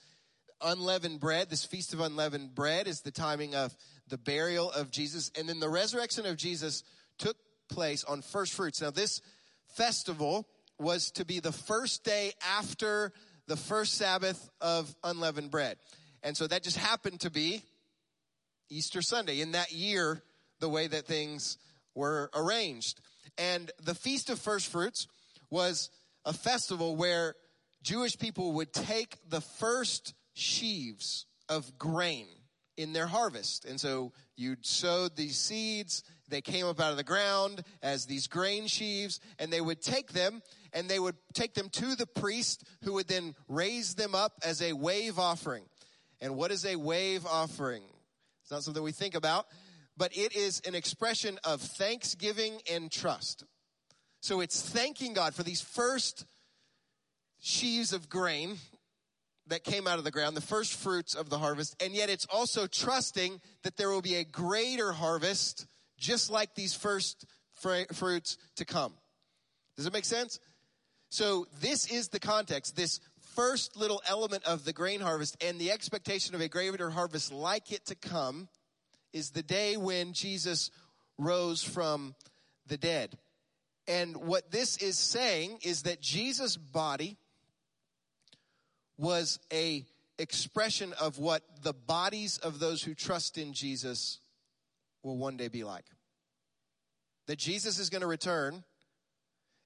Unleavened 0.62 1.20
bread, 1.20 1.50
this 1.50 1.64
feast 1.64 1.92
of 1.92 2.00
unleavened 2.00 2.54
bread 2.54 2.88
is 2.88 3.02
the 3.02 3.10
timing 3.10 3.54
of 3.54 3.76
the 4.08 4.18
burial 4.18 4.70
of 4.70 4.90
Jesus, 4.90 5.30
and 5.38 5.48
then 5.48 5.60
the 5.60 5.68
resurrection 5.68 6.24
of 6.24 6.36
Jesus 6.36 6.82
took 7.18 7.36
place 7.68 8.04
on 8.04 8.22
first 8.22 8.54
fruits. 8.54 8.80
Now 8.80 8.90
this 8.90 9.20
festival 9.68 10.48
was 10.78 11.10
to 11.12 11.24
be 11.24 11.40
the 11.40 11.52
first 11.52 12.04
day 12.04 12.32
after 12.56 13.12
the 13.48 13.56
first 13.56 13.94
Sabbath 13.94 14.48
of 14.60 14.94
unleavened 15.02 15.50
bread. 15.50 15.78
And 16.22 16.36
so 16.36 16.46
that 16.46 16.62
just 16.62 16.76
happened 16.76 17.20
to 17.20 17.30
be 17.30 17.62
Easter 18.70 19.02
Sunday 19.02 19.40
in 19.40 19.52
that 19.52 19.72
year, 19.72 20.22
the 20.60 20.68
way 20.68 20.86
that 20.86 21.06
things 21.06 21.58
were 21.94 22.30
arranged. 22.34 23.00
And 23.38 23.70
the 23.82 23.94
Feast 23.94 24.30
of 24.30 24.38
First 24.38 24.70
Fruits 24.70 25.08
was 25.50 25.90
a 26.24 26.32
festival 26.32 26.94
where 26.94 27.34
Jewish 27.82 28.18
people 28.18 28.52
would 28.52 28.72
take 28.72 29.16
the 29.28 29.40
first 29.40 30.14
sheaves 30.34 31.26
of 31.48 31.78
grain 31.78 32.26
in 32.76 32.92
their 32.92 33.06
harvest. 33.06 33.64
And 33.64 33.80
so 33.80 34.12
you'd 34.36 34.66
sowed 34.66 35.16
these 35.16 35.38
seeds, 35.38 36.04
they 36.28 36.40
came 36.40 36.66
up 36.66 36.80
out 36.80 36.90
of 36.90 36.96
the 36.96 37.04
ground 37.04 37.62
as 37.82 38.06
these 38.06 38.26
grain 38.26 38.66
sheaves, 38.66 39.20
and 39.38 39.52
they 39.52 39.60
would 39.60 39.80
take 39.80 40.12
them 40.12 40.42
and 40.72 40.88
they 40.88 40.98
would 40.98 41.16
take 41.32 41.54
them 41.54 41.68
to 41.70 41.94
the 41.94 42.06
priest 42.06 42.64
who 42.84 42.94
would 42.94 43.08
then 43.08 43.34
raise 43.48 43.94
them 43.94 44.14
up 44.14 44.34
as 44.44 44.60
a 44.60 44.74
wave 44.74 45.18
offering. 45.18 45.64
And 46.20 46.36
what 46.36 46.50
is 46.50 46.66
a 46.66 46.76
wave 46.76 47.24
offering? 47.26 47.82
It's 48.42 48.50
not 48.50 48.62
something 48.62 48.82
we 48.82 48.92
think 48.92 49.14
about, 49.14 49.46
but 49.96 50.16
it 50.16 50.34
is 50.34 50.60
an 50.66 50.74
expression 50.74 51.38
of 51.44 51.60
thanksgiving 51.60 52.60
and 52.70 52.90
trust. 52.90 53.44
So 54.20 54.40
it's 54.40 54.60
thanking 54.60 55.14
God 55.14 55.34
for 55.34 55.42
these 55.42 55.60
first 55.60 56.26
sheaves 57.40 57.92
of 57.92 58.08
grain 58.08 58.58
that 59.46 59.64
came 59.64 59.86
out 59.86 59.98
of 59.98 60.04
the 60.04 60.10
ground, 60.10 60.36
the 60.36 60.42
first 60.42 60.74
fruits 60.74 61.14
of 61.14 61.30
the 61.30 61.38
harvest, 61.38 61.82
and 61.82 61.94
yet 61.94 62.10
it's 62.10 62.26
also 62.26 62.66
trusting 62.66 63.40
that 63.62 63.76
there 63.76 63.90
will 63.90 64.02
be 64.02 64.16
a 64.16 64.24
greater 64.24 64.92
harvest 64.92 65.66
just 65.98 66.30
like 66.30 66.54
these 66.54 66.74
first 66.74 67.26
fr- 67.54 67.92
fruits 67.92 68.38
to 68.56 68.64
come. 68.64 68.94
Does 69.76 69.86
it 69.86 69.92
make 69.92 70.04
sense? 70.04 70.40
So 71.10 71.46
this 71.60 71.90
is 71.90 72.08
the 72.08 72.20
context, 72.20 72.76
this 72.76 73.00
first 73.34 73.76
little 73.76 74.02
element 74.06 74.44
of 74.44 74.64
the 74.64 74.72
grain 74.72 75.00
harvest 75.00 75.42
and 75.42 75.58
the 75.58 75.70
expectation 75.70 76.34
of 76.34 76.40
a 76.40 76.48
greater 76.48 76.90
harvest 76.90 77.32
like 77.32 77.72
it 77.72 77.86
to 77.86 77.94
come 77.94 78.48
is 79.12 79.30
the 79.30 79.42
day 79.42 79.76
when 79.76 80.12
Jesus 80.12 80.70
rose 81.18 81.62
from 81.62 82.14
the 82.66 82.76
dead. 82.76 83.16
And 83.86 84.16
what 84.16 84.50
this 84.50 84.76
is 84.78 84.98
saying 84.98 85.60
is 85.62 85.82
that 85.82 86.00
Jesus' 86.00 86.56
body 86.56 87.16
was 88.98 89.38
a 89.52 89.86
expression 90.18 90.92
of 91.00 91.18
what 91.18 91.42
the 91.62 91.72
bodies 91.72 92.38
of 92.38 92.58
those 92.58 92.82
who 92.82 92.94
trust 92.94 93.38
in 93.38 93.52
Jesus 93.52 94.18
will 95.08 95.18
one 95.18 95.36
day 95.36 95.48
be 95.48 95.64
like. 95.64 95.84
That 97.26 97.38
Jesus 97.38 97.78
is 97.78 97.90
going 97.90 98.02
to 98.02 98.06
return 98.06 98.64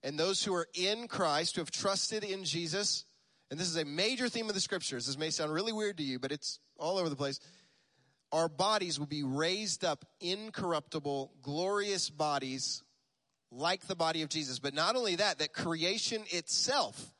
and 0.03 0.19
those 0.19 0.43
who 0.43 0.55
are 0.55 0.69
in 0.75 1.07
Christ, 1.07 1.55
who 1.55 1.61
have 1.61 1.71
trusted 1.71 2.25
in 2.25 2.45
Jesus, 2.45 3.05
and 3.51 3.61
this 3.61 3.69
is 3.69 3.77
a 3.77 3.85
major 3.85 4.29
theme 4.29 4.49
of 4.49 4.55
the 4.55 4.61
scriptures. 4.61 5.07
This 5.07 5.19
may 5.19 5.31
sound 5.31 5.53
really 5.53 5.73
weird 5.73 5.99
to 5.99 6.03
you, 6.03 6.19
but 6.19 6.33
it's 6.33 6.59
all 6.79 6.99
over 6.99 7.09
the 7.09 7.17
place. 7.17 7.39
Our 8.33 8.49
bodies 8.49 8.99
will 8.99 9.07
be 9.07 9.23
raised 9.23 9.85
up 9.85 10.07
incorruptible, 10.21 11.35
glorious 11.43 12.09
bodies 12.09 12.83
like 13.51 13.87
the 13.87 13.95
body 13.95 14.23
of 14.23 14.31
Jesus. 14.31 14.59
But 14.59 14.73
not 14.73 14.97
only 14.97 15.17
that, 15.17 15.39
that 15.39 15.53
creation 15.53 16.25
itself 16.31 17.13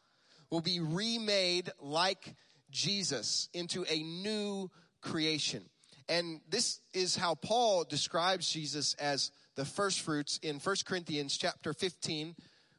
will 0.51 0.63
be 0.63 0.81
remade 0.81 1.71
like 1.81 2.35
Jesus 2.71 3.49
into 3.53 3.85
a 3.85 4.03
new 4.03 4.71
creation. 5.03 5.65
And 6.13 6.41
this 6.49 6.81
is 6.93 7.17
how 7.17 7.35
Paul 7.35 7.85
describes 7.85 8.49
Jesus 8.49 8.95
as 8.95 9.31
the 9.57 9.65
first 9.65 10.01
fruits 10.01 10.39
in 10.43 10.61
1 10.61 10.77
Corinthians 10.87 11.37
chapter 11.37 11.73
15 11.73 12.35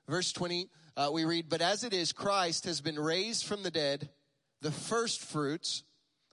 Verse 0.07 0.33
20, 0.33 0.69
uh, 0.97 1.09
we 1.13 1.23
read, 1.23 1.49
But 1.49 1.61
as 1.61 1.83
it 1.83 1.93
is, 1.93 2.11
Christ 2.11 2.65
has 2.65 2.81
been 2.81 2.99
raised 2.99 3.45
from 3.45 3.63
the 3.63 3.71
dead, 3.71 4.09
the 4.61 4.71
first 4.71 5.21
fruits 5.21 5.83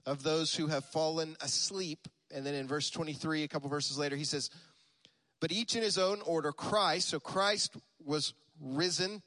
of 0.05 0.23
those 0.23 0.53
who 0.55 0.67
have 0.67 0.83
fallen 0.85 1.37
asleep. 1.41 2.07
And 2.33 2.45
then 2.45 2.53
in 2.53 2.67
verse 2.67 2.89
23, 2.89 3.43
a 3.43 3.47
couple 3.47 3.69
verses 3.69 3.97
later, 3.97 4.15
he 4.15 4.25
says, 4.25 4.49
But 5.39 5.51
each 5.51 5.75
in 5.75 5.83
his 5.83 5.97
own 5.97 6.21
order, 6.21 6.51
Christ, 6.51 7.09
so 7.09 7.19
Christ 7.19 7.75
was 8.03 8.33
risen 8.59 9.21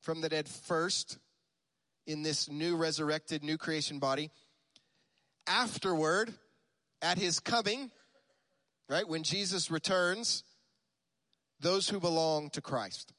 from 0.00 0.22
the 0.22 0.30
dead 0.30 0.48
first 0.48 1.18
in 2.06 2.22
this 2.22 2.48
new 2.48 2.76
resurrected, 2.76 3.44
new 3.44 3.58
creation 3.58 3.98
body. 3.98 4.30
Afterward, 5.46 6.32
at 7.02 7.18
his 7.18 7.40
coming, 7.40 7.90
right, 8.88 9.08
when 9.08 9.22
Jesus 9.22 9.70
returns, 9.70 10.44
those 11.60 11.88
who 11.88 12.00
belong 12.00 12.50
to 12.50 12.60
Christ. 12.60 13.12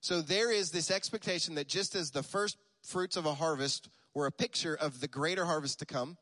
So 0.00 0.20
there 0.20 0.52
is 0.52 0.70
this 0.70 0.90
expectation 0.90 1.56
that 1.56 1.68
just 1.68 1.94
as 1.94 2.10
the 2.10 2.22
first 2.22 2.56
fruits 2.82 3.16
of 3.16 3.26
a 3.26 3.34
harvest 3.34 3.88
were 4.14 4.26
a 4.26 4.32
picture 4.32 4.74
of 4.74 5.00
the 5.00 5.08
greater 5.08 5.44
harvest 5.44 5.80
to 5.80 5.86
come, 5.86 6.16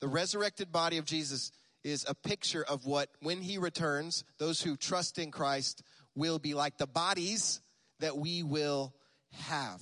the 0.00 0.08
resurrected 0.08 0.72
body 0.72 0.98
of 0.98 1.04
Jesus 1.04 1.52
is 1.84 2.04
a 2.08 2.14
picture 2.14 2.64
of 2.64 2.86
what, 2.86 3.10
when 3.20 3.40
he 3.40 3.58
returns, 3.58 4.24
those 4.38 4.60
who 4.60 4.76
trust 4.76 5.18
in 5.18 5.30
Christ 5.30 5.82
will 6.14 6.38
be 6.38 6.54
like 6.54 6.78
the 6.78 6.86
bodies 6.86 7.60
that 8.00 8.16
we 8.16 8.42
will 8.42 8.94
have. 9.32 9.80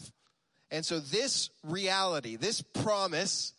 And 0.70 0.84
so 0.84 1.00
this 1.00 1.50
reality, 1.62 2.36
this 2.36 2.60
promise 2.62 3.52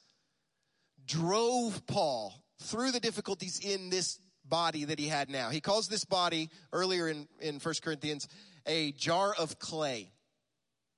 drove 1.05 1.86
Paul 1.88 2.42
through 2.63 2.91
the 2.91 3.00
difficulties 3.00 3.60
in 3.60 3.89
this 3.89 4.20
body 4.46 4.86
that 4.86 5.00
he 5.00 5.08
had 5.08 5.29
now. 5.29 5.50
He 5.50 5.62
calls 5.62 5.88
this 5.88 6.05
body 6.05 6.50
earlier 6.72 7.08
in, 7.08 7.27
in 7.39 7.60
1 7.60 7.75
Corinthians 7.82 8.27
a 8.65 8.91
jar 8.93 9.34
of 9.38 9.60
clay. 9.60 10.12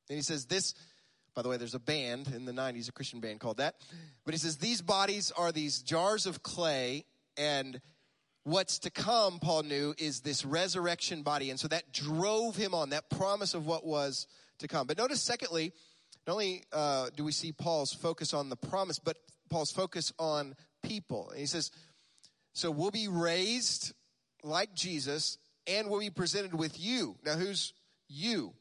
And 0.10 0.16
he 0.16 0.22
says, 0.22 0.46
This, 0.46 0.74
by 1.34 1.42
the 1.42 1.50
way, 1.50 1.58
there's 1.58 1.76
a 1.76 1.80
band 1.80 2.28
in 2.28 2.46
the 2.46 2.52
90s, 2.52 2.90
a 2.90 2.92
Christian 2.92 3.20
band 3.20 3.40
called 3.40 3.58
that. 3.58 3.76
But 4.24 4.34
he 4.34 4.40
says, 4.40 4.58
These 4.58 4.82
bodies 4.82 5.32
are 5.32 5.52
these 5.52 5.82
jars 5.82 6.26
of 6.26 6.44
clay, 6.44 7.06
and 7.38 7.82
what's 8.44 8.80
to 8.80 8.90
come, 8.90 9.40
Paul 9.40 9.64
knew, 9.64 9.94
is 9.98 10.22
this 10.22 10.46
resurrection 10.46 11.24
body. 11.24 11.50
And 11.50 11.60
so 11.60 11.68
that 11.68 11.92
drove 11.92 12.56
him 12.56 12.74
on, 12.74 12.90
that 12.92 13.10
promise 13.10 13.54
of 13.54 13.66
what 13.66 13.86
was 13.86 14.28
to 14.60 14.68
come. 14.68 14.88
But 14.88 14.98
notice, 14.98 15.22
secondly, 15.22 15.74
not 16.28 16.34
only 16.34 16.64
uh, 16.72 17.10
do 17.16 17.24
we 17.24 17.32
see 17.32 17.52
Paul's 17.52 17.94
focus 17.94 18.34
on 18.34 18.50
the 18.50 18.56
promise, 18.56 19.00
but 19.00 19.18
Paul's 19.50 19.72
focus 19.72 20.12
on 20.18 20.56
people. 20.88 21.30
And 21.30 21.40
he 21.40 21.46
says, 21.46 21.72
So 22.54 22.72
we'll 22.72 22.92
be 22.92 23.08
raised 23.08 23.94
like 24.44 24.74
Jesus 24.74 25.38
and 25.68 25.90
we'll 25.90 26.00
be 26.00 26.10
presented 26.10 26.54
with 26.54 26.80
you. 26.80 27.18
Now, 27.26 27.34
who's 27.34 27.74
you? 28.08 28.54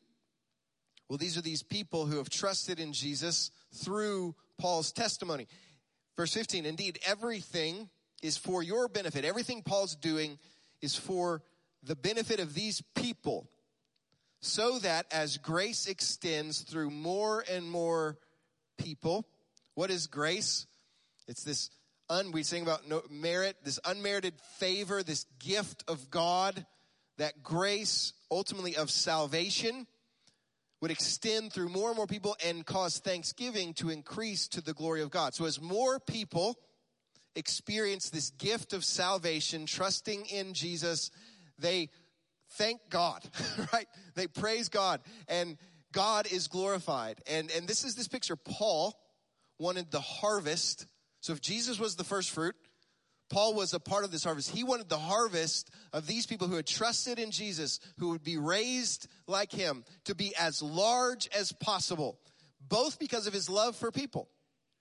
Well, 1.09 1.19
these 1.19 1.37
are 1.37 1.43
these 1.43 1.63
people 1.63 2.07
who 2.07 2.17
have 2.17 2.31
trusted 2.31 2.81
in 2.81 2.93
Jesus 2.93 3.51
through 3.75 4.35
Paul's 4.59 4.91
testimony. 4.91 5.47
Verse 6.17 6.33
15, 6.33 6.65
indeed, 6.65 6.99
everything 7.07 7.89
is 8.23 8.37
for 8.39 8.63
your 8.63 8.89
benefit. 8.89 9.25
Everything 9.25 9.63
Paul's 9.63 9.97
doing 9.97 10.39
is 10.81 10.97
for 10.97 11.43
the 11.83 11.97
benefit 11.97 12.41
of 12.41 12.55
these 12.55 12.83
people, 12.95 13.51
so 14.41 14.79
that 14.79 15.07
as 15.13 15.37
grace 15.37 15.87
extends 15.87 16.61
through 16.61 16.91
more 16.91 17.45
and 17.51 17.71
more 17.71 18.17
people, 18.79 19.27
what 19.75 19.91
is 19.91 20.07
grace? 20.07 20.67
It's 21.29 21.45
this 21.45 21.71
un, 22.09 22.33
we 22.33 22.43
sing 22.43 22.63
about 22.63 22.89
no, 22.89 23.03
merit, 23.11 23.57
this 23.65 23.79
unmerited 23.85 24.35
favor, 24.59 25.03
this 25.03 25.27
gift 25.39 25.85
of 25.89 26.11
God 26.11 26.67
that 27.19 27.43
grace, 27.43 28.13
ultimately 28.31 28.77
of 28.77 28.91
salvation, 28.91 29.87
would 30.81 30.91
extend 30.91 31.53
through 31.53 31.69
more 31.69 31.89
and 31.89 31.97
more 31.97 32.07
people 32.07 32.37
and 32.45 32.67
cause 32.67 32.99
thanksgiving 32.99 33.73
to 33.75 33.89
increase 33.89 34.49
to 34.49 34.61
the 34.61 34.75
glory 34.75 35.01
of 35.01 35.11
God. 35.11 35.35
So 35.35 35.45
as 35.47 35.61
more 35.61 35.99
people 35.99 36.59
experience 37.37 38.11
this 38.11 38.31
gift 38.31 38.73
of 38.73 38.85
salvation, 38.85 39.67
trusting 39.67 40.27
in 40.27 40.55
Jesus, 40.55 41.11
they 41.59 41.89
thank 42.53 42.81
God, 42.91 43.23
right? 43.73 43.87
They 44.15 44.27
praise 44.27 44.69
God 44.69 45.01
and 45.29 45.57
God 45.93 46.27
is 46.31 46.49
glorified. 46.49 47.21
And, 47.27 47.51
and 47.53 47.67
this 47.69 47.85
is 47.85 47.95
this 47.95 48.09
picture. 48.09 48.37
Paul 48.37 48.99
wanted 49.59 49.91
the 49.91 50.01
harvest. 50.01 50.87
So 51.25 51.33
if 51.33 51.41
Jesus 51.41 51.81
was 51.81 51.97
the 51.97 52.05
first 52.05 52.33
fruit, 52.33 52.55
Paul 53.31 53.55
was 53.55 53.73
a 53.73 53.81
part 53.81 54.05
of 54.05 54.11
this 54.11 54.25
harvest. 54.25 54.51
He 54.51 54.63
wanted 54.63 54.91
the 54.91 54.99
harvest 54.99 55.71
of 55.91 56.07
these 56.07 56.27
people 56.27 56.49
who 56.49 56.57
had 56.57 56.67
trusted 56.67 57.19
in 57.19 57.31
Jesus, 57.31 57.81
who 57.99 58.11
would 58.11 58.23
be 58.23 58.37
raised 58.37 59.09
like 59.27 59.51
him, 59.51 59.85
to 60.05 60.15
be 60.15 60.37
as 60.37 60.61
large 60.61 61.31
as 61.35 61.51
possible, 61.51 62.19
both 62.69 62.99
because 62.99 63.27
of 63.27 63.33
his 63.33 63.49
love 63.49 63.75
for 63.75 63.91
people. 63.91 64.29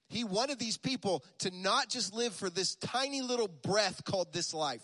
He 0.09 0.25
wanted 0.25 0.59
these 0.59 0.77
people 0.77 1.23
to 1.39 1.51
not 1.51 1.87
just 1.87 2.13
live 2.13 2.35
for 2.35 2.49
this 2.49 2.75
tiny 2.75 3.21
little 3.21 3.47
breath 3.47 4.03
called 4.03 4.33
this 4.33 4.53
life, 4.53 4.83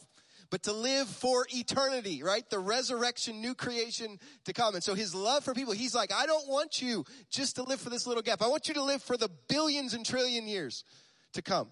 but 0.49 0.63
to 0.63 0.71
live 0.71 1.09
for 1.09 1.45
eternity, 1.53 2.23
right? 2.23 2.49
The 2.49 2.59
resurrection, 2.59 3.41
new 3.41 3.53
creation 3.53 4.17
to 4.45 4.53
come. 4.53 4.75
And 4.75 4.83
so 4.83 4.93
his 4.93 5.13
love 5.13 5.43
for 5.43 5.53
people, 5.53 5.73
he's 5.73 5.93
like, 5.93 6.13
I 6.13 6.25
don't 6.25 6.47
want 6.47 6.81
you 6.81 7.03
just 7.29 7.57
to 7.57 7.63
live 7.63 7.81
for 7.81 7.89
this 7.89 8.07
little 8.07 8.23
gap. 8.23 8.41
I 8.41 8.47
want 8.47 8.69
you 8.69 8.75
to 8.75 8.83
live 8.83 9.03
for 9.03 9.17
the 9.17 9.29
billions 9.49 9.93
and 9.93 10.05
trillion 10.05 10.47
years 10.47 10.85
to 11.33 11.41
come. 11.41 11.71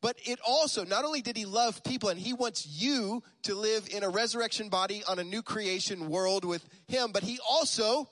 But 0.00 0.16
it 0.24 0.40
also, 0.46 0.84
not 0.84 1.04
only 1.04 1.22
did 1.22 1.36
he 1.36 1.44
love 1.44 1.84
people 1.84 2.08
and 2.08 2.18
he 2.18 2.32
wants 2.32 2.66
you 2.66 3.22
to 3.44 3.54
live 3.54 3.86
in 3.94 4.02
a 4.02 4.08
resurrection 4.08 4.68
body 4.68 5.02
on 5.08 5.20
a 5.20 5.24
new 5.24 5.42
creation 5.42 6.08
world 6.08 6.44
with 6.44 6.68
him, 6.88 7.12
but 7.12 7.22
he 7.22 7.38
also 7.48 8.08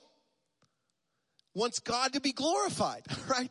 wants 1.53 1.81
God 1.81 2.13
to 2.13 2.21
be 2.21 2.33
glorified, 2.33 3.03
right? 3.29 3.51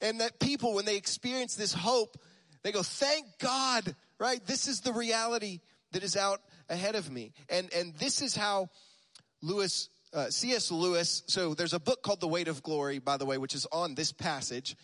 And 0.00 0.20
that 0.20 0.40
people, 0.40 0.74
when 0.74 0.84
they 0.84 0.96
experience 0.96 1.54
this 1.54 1.72
hope, 1.72 2.16
they 2.64 2.72
go, 2.72 2.82
thank 2.82 3.26
God, 3.38 3.94
right? 4.18 4.44
This 4.46 4.66
is 4.66 4.80
the 4.80 4.92
reality 4.92 5.60
that 5.92 6.02
is 6.02 6.16
out 6.16 6.40
ahead 6.68 6.96
of 6.96 7.08
me. 7.08 7.32
And, 7.48 7.72
and 7.72 7.94
this 7.96 8.20
is 8.20 8.34
how 8.34 8.68
Lewis, 9.42 9.88
uh, 10.12 10.28
C.S. 10.28 10.72
Lewis, 10.72 11.22
so 11.26 11.54
there's 11.54 11.72
a 11.72 11.80
book 11.80 12.02
called 12.02 12.20
The 12.20 12.28
Weight 12.28 12.48
of 12.48 12.64
Glory, 12.64 12.98
by 12.98 13.16
the 13.16 13.26
way, 13.26 13.38
which 13.38 13.54
is 13.54 13.66
on 13.70 13.94
this 13.94 14.12
passage. 14.12 14.76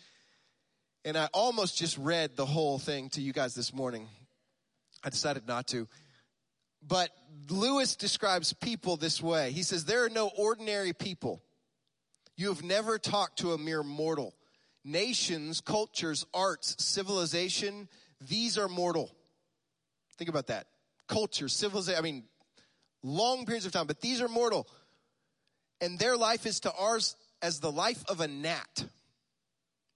And 1.07 1.17
I 1.17 1.29
almost 1.31 1.77
just 1.77 1.97
read 1.97 2.35
the 2.35 2.45
whole 2.45 2.79
thing 2.79 3.07
to 3.11 3.21
you 3.21 3.31
guys 3.31 3.55
this 3.55 3.73
morning. 3.73 4.09
I 5.05 5.09
decided 5.09 5.47
not 5.47 5.65
to. 5.67 5.87
But 6.85 7.11
Lewis 7.49 7.95
describes 7.95 8.51
people 8.51 8.97
this 8.97 9.23
way. 9.23 9.51
He 9.53 9.63
says, 9.63 9.85
There 9.85 10.03
are 10.03 10.09
no 10.09 10.29
ordinary 10.37 10.91
people. 10.91 11.41
You 12.35 12.49
have 12.49 12.61
never 12.61 12.99
talked 12.99 13.39
to 13.39 13.53
a 13.53 13.57
mere 13.57 13.83
mortal. 13.83 14.35
Nations, 14.83 15.61
cultures, 15.61 16.25
arts, 16.33 16.75
civilization, 16.83 17.87
these 18.19 18.57
are 18.57 18.67
mortal. 18.67 19.09
Think 20.17 20.29
about 20.29 20.47
that 20.47 20.67
culture, 21.07 21.47
civilization, 21.47 21.97
I 21.97 22.01
mean, 22.01 22.25
long 23.01 23.45
periods 23.45 23.65
of 23.65 23.71
time, 23.71 23.87
but 23.87 24.01
these 24.01 24.19
are 24.19 24.27
mortal. 24.27 24.67
And 25.79 25.97
their 25.97 26.17
life 26.17 26.45
is 26.45 26.59
to 26.61 26.73
ours 26.73 27.15
as 27.41 27.61
the 27.61 27.71
life 27.71 28.03
of 28.09 28.19
a 28.19 28.27
gnat, 28.27 28.83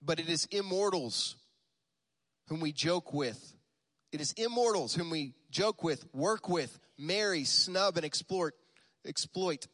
but 0.01 0.20
it 0.20 0.29
is 0.29 0.46
immortals 0.51 1.36
whom 2.48 2.60
we 2.60 2.72
joke 2.72 3.13
with. 3.13 3.53
It 4.12 4.22
is 4.22 4.34
immortals 4.34 4.93
whom 4.93 5.10
we 5.10 5.34
joke 5.50 5.84
with, 5.84 6.05
work 6.13 6.50
with, 6.50 6.77
marry, 6.98 7.43
snub, 7.43 7.98
and 7.98 8.05
exploit. 8.05 8.53
exploit. 9.05 9.67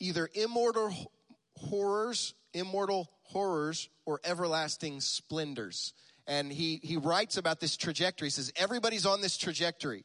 Either 0.00 0.28
immortal 0.34 0.92
horrors, 1.56 2.34
immortal 2.54 3.10
horrors, 3.22 3.88
or 4.06 4.20
everlasting 4.24 5.00
splendors 5.00 5.92
and 6.28 6.52
he, 6.52 6.78
he 6.82 6.98
writes 6.98 7.38
about 7.38 7.58
this 7.58 7.76
trajectory. 7.76 8.26
He 8.26 8.30
says, 8.30 8.52
everybody's 8.54 9.06
on 9.06 9.22
this 9.22 9.36
trajectory, 9.38 10.04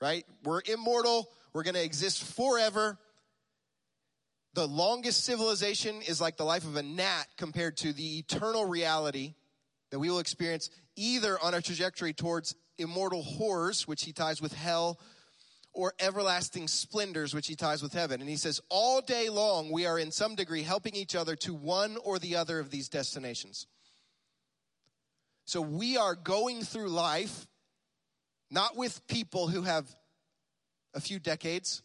right? 0.00 0.24
We're 0.42 0.62
immortal. 0.64 1.28
We're 1.52 1.62
going 1.62 1.74
to 1.74 1.84
exist 1.84 2.24
forever. 2.24 2.98
The 4.54 4.66
longest 4.68 5.24
civilization 5.24 6.00
is 6.02 6.20
like 6.20 6.36
the 6.36 6.44
life 6.44 6.64
of 6.64 6.76
a 6.76 6.82
gnat 6.82 7.26
compared 7.36 7.76
to 7.78 7.92
the 7.92 8.18
eternal 8.18 8.66
reality 8.66 9.34
that 9.90 9.98
we 9.98 10.08
will 10.08 10.20
experience 10.20 10.70
either 10.94 11.36
on 11.42 11.54
our 11.54 11.60
trajectory 11.60 12.12
towards 12.12 12.54
immortal 12.78 13.22
horrors, 13.22 13.88
which 13.88 14.04
he 14.04 14.12
ties 14.12 14.40
with 14.40 14.52
hell, 14.52 15.00
or 15.72 15.92
everlasting 15.98 16.68
splendors, 16.68 17.34
which 17.34 17.48
he 17.48 17.56
ties 17.56 17.82
with 17.82 17.92
heaven. 17.92 18.20
And 18.20 18.30
he 18.30 18.36
says, 18.36 18.60
all 18.68 19.00
day 19.00 19.28
long, 19.28 19.72
we 19.72 19.86
are 19.86 19.98
in 19.98 20.12
some 20.12 20.36
degree 20.36 20.62
helping 20.62 20.94
each 20.94 21.16
other 21.16 21.34
to 21.36 21.52
one 21.52 21.96
or 22.04 22.20
the 22.20 22.36
other 22.36 22.60
of 22.60 22.70
these 22.70 22.88
destinations. 22.88 23.66
So 25.46 25.60
we 25.60 25.96
are 25.96 26.14
going 26.14 26.62
through 26.62 26.90
life 26.90 27.48
not 28.52 28.76
with 28.76 29.04
people 29.08 29.48
who 29.48 29.62
have 29.62 29.92
a 30.94 31.00
few 31.00 31.18
decades, 31.18 31.82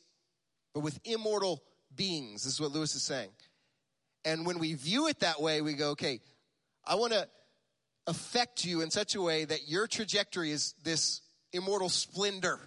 but 0.75 0.81
with 0.81 0.99
immortal 1.03 1.63
beings, 1.95 2.45
is 2.45 2.59
what 2.59 2.71
Lewis 2.71 2.95
is 2.95 3.03
saying. 3.03 3.29
And 4.25 4.45
when 4.45 4.59
we 4.59 4.73
view 4.73 5.07
it 5.07 5.19
that 5.19 5.41
way, 5.41 5.61
we 5.61 5.73
go, 5.73 5.91
okay, 5.91 6.19
I 6.85 6.95
want 6.95 7.13
to 7.13 7.27
affect 8.07 8.65
you 8.65 8.81
in 8.81 8.89
such 8.89 9.15
a 9.15 9.21
way 9.21 9.45
that 9.45 9.67
your 9.67 9.87
trajectory 9.87 10.51
is 10.51 10.73
this 10.83 11.21
immortal 11.53 11.89
splendor, 11.89 12.59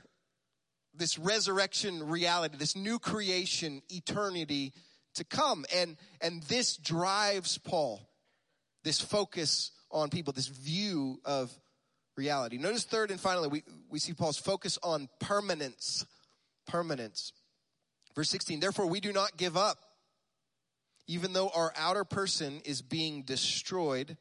this 0.95 1.19
resurrection 1.19 2.09
reality, 2.09 2.57
this 2.57 2.77
new 2.77 2.99
creation, 2.99 3.83
eternity 3.89 4.73
to 5.15 5.25
come. 5.25 5.65
And, 5.75 5.97
and 6.21 6.43
this 6.45 6.77
drives 6.77 7.59
Paul, 7.59 8.01
this 8.85 9.01
focus 9.01 9.73
on 9.91 10.11
people, 10.11 10.33
this 10.33 10.49
view 10.49 11.21
of 11.25 11.53
reality. 12.17 12.59
Notice 12.59 12.85
third 12.85 13.11
and 13.11 13.21
finally, 13.21 13.49
we, 13.49 13.63
we 13.91 13.99
see 13.99 14.15
Paul's 14.15 14.39
focus 14.39 14.79
on 14.83 15.09
permanence. 15.21 16.07
Permanence. 16.67 17.33
Verse 18.15 18.31
16, 18.31 18.61
therefore 18.61 18.87
we 18.87 19.01
do 19.01 19.13
not 19.13 19.37
give 19.37 19.57
up. 19.57 19.79
Even 21.09 21.33
though 21.33 21.49
our 21.49 21.73
outer 21.77 22.05
person 22.05 22.61
is 22.65 22.81
being 22.81 23.23
destroyed, 23.23 24.17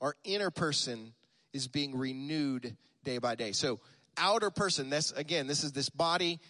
our 0.00 0.14
inner 0.24 0.50
person 0.50 1.12
is 1.52 1.68
being 1.68 1.96
renewed 1.96 2.76
day 3.04 3.18
by 3.18 3.34
day. 3.34 3.52
So, 3.52 3.80
outer 4.16 4.50
person, 4.50 4.90
that's 4.90 5.12
again, 5.12 5.46
this 5.46 5.62
is 5.62 5.72
this 5.72 5.90
body. 5.90 6.40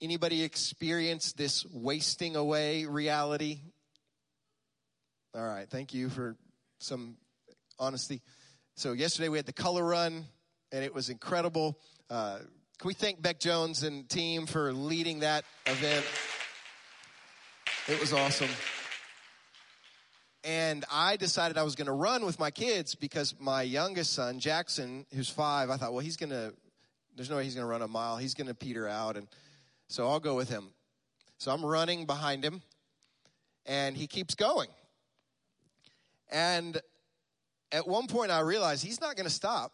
Anybody 0.00 0.44
experience 0.44 1.32
this 1.32 1.66
wasting 1.66 2.36
away 2.36 2.86
reality? 2.86 3.58
All 5.34 5.44
right, 5.44 5.68
thank 5.68 5.92
you 5.92 6.08
for 6.08 6.36
some 6.78 7.16
honesty. 7.78 8.22
So 8.76 8.92
yesterday 8.92 9.28
we 9.28 9.38
had 9.38 9.46
the 9.46 9.52
color 9.52 9.84
run, 9.84 10.24
and 10.70 10.84
it 10.84 10.94
was 10.94 11.08
incredible. 11.08 11.78
Uh, 12.08 12.38
can 12.78 12.86
we 12.86 12.94
thank 12.94 13.20
Beck 13.20 13.40
Jones 13.40 13.82
and 13.82 14.08
team 14.08 14.46
for 14.46 14.72
leading 14.72 15.20
that 15.20 15.44
event? 15.66 16.04
It 17.88 18.00
was 18.00 18.12
awesome. 18.12 18.50
And 20.44 20.84
I 20.88 21.16
decided 21.16 21.58
I 21.58 21.64
was 21.64 21.74
going 21.74 21.88
to 21.88 21.92
run 21.92 22.24
with 22.24 22.38
my 22.38 22.52
kids 22.52 22.94
because 22.94 23.34
my 23.40 23.62
youngest 23.62 24.12
son, 24.12 24.38
Jackson, 24.38 25.06
who's 25.12 25.28
five, 25.28 25.70
I 25.70 25.76
thought, 25.76 25.92
well, 25.92 26.04
he's 26.04 26.16
going 26.16 26.30
to, 26.30 26.54
there's 27.16 27.28
no 27.28 27.36
way 27.36 27.44
he's 27.44 27.56
going 27.56 27.66
to 27.66 27.70
run 27.70 27.82
a 27.82 27.88
mile. 27.88 28.16
He's 28.16 28.34
going 28.34 28.46
to 28.46 28.54
peter 28.54 28.86
out. 28.86 29.16
And 29.16 29.26
so 29.88 30.08
I'll 30.08 30.20
go 30.20 30.36
with 30.36 30.48
him. 30.48 30.68
So 31.38 31.50
I'm 31.50 31.64
running 31.64 32.06
behind 32.06 32.44
him, 32.44 32.62
and 33.66 33.96
he 33.96 34.06
keeps 34.06 34.36
going. 34.36 34.68
And 36.30 36.80
at 37.72 37.88
one 37.88 38.06
point 38.06 38.30
I 38.30 38.40
realized 38.40 38.84
he's 38.84 39.00
not 39.00 39.16
going 39.16 39.26
to 39.26 39.34
stop. 39.34 39.72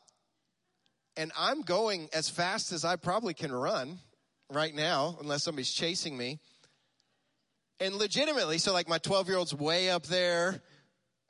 And 1.16 1.30
I'm 1.38 1.62
going 1.62 2.08
as 2.12 2.28
fast 2.28 2.72
as 2.72 2.84
I 2.84 2.96
probably 2.96 3.34
can 3.34 3.52
run 3.52 3.98
right 4.52 4.74
now, 4.74 5.16
unless 5.20 5.42
somebody's 5.44 5.72
chasing 5.72 6.16
me. 6.16 6.38
And 7.80 7.96
legitimately, 7.96 8.58
so 8.58 8.72
like 8.72 8.88
my 8.88 8.98
12 8.98 9.28
year 9.28 9.38
old's 9.38 9.54
way 9.54 9.90
up 9.90 10.04
there, 10.06 10.60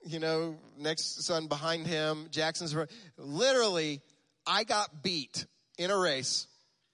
you 0.06 0.18
know, 0.18 0.56
next 0.78 1.24
son 1.24 1.46
behind 1.46 1.86
him, 1.86 2.28
Jackson's 2.30 2.76
literally, 3.16 4.00
I 4.46 4.64
got 4.64 5.02
beat 5.02 5.46
in 5.78 5.90
a 5.90 5.98
race. 5.98 6.46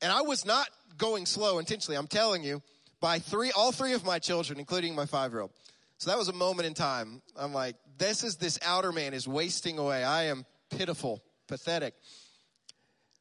And 0.02 0.12
I 0.12 0.22
was 0.22 0.44
not 0.44 0.68
going 0.96 1.26
slow 1.26 1.58
intentionally, 1.58 1.96
I'm 1.96 2.06
telling 2.06 2.44
you, 2.44 2.62
by 3.00 3.18
three, 3.18 3.50
all 3.52 3.72
three 3.72 3.94
of 3.94 4.04
my 4.04 4.18
children, 4.18 4.58
including 4.58 4.94
my 4.94 5.06
five 5.06 5.32
year 5.32 5.42
old. 5.42 5.50
So 5.98 6.10
that 6.10 6.18
was 6.18 6.28
a 6.28 6.32
moment 6.32 6.66
in 6.66 6.74
time. 6.74 7.20
I'm 7.36 7.52
like, 7.52 7.76
this 7.98 8.24
is 8.24 8.36
this 8.36 8.58
outer 8.64 8.92
man 8.92 9.12
is 9.12 9.28
wasting 9.28 9.78
away. 9.78 10.02
I 10.02 10.24
am 10.24 10.46
pitiful, 10.70 11.22
pathetic. 11.46 11.94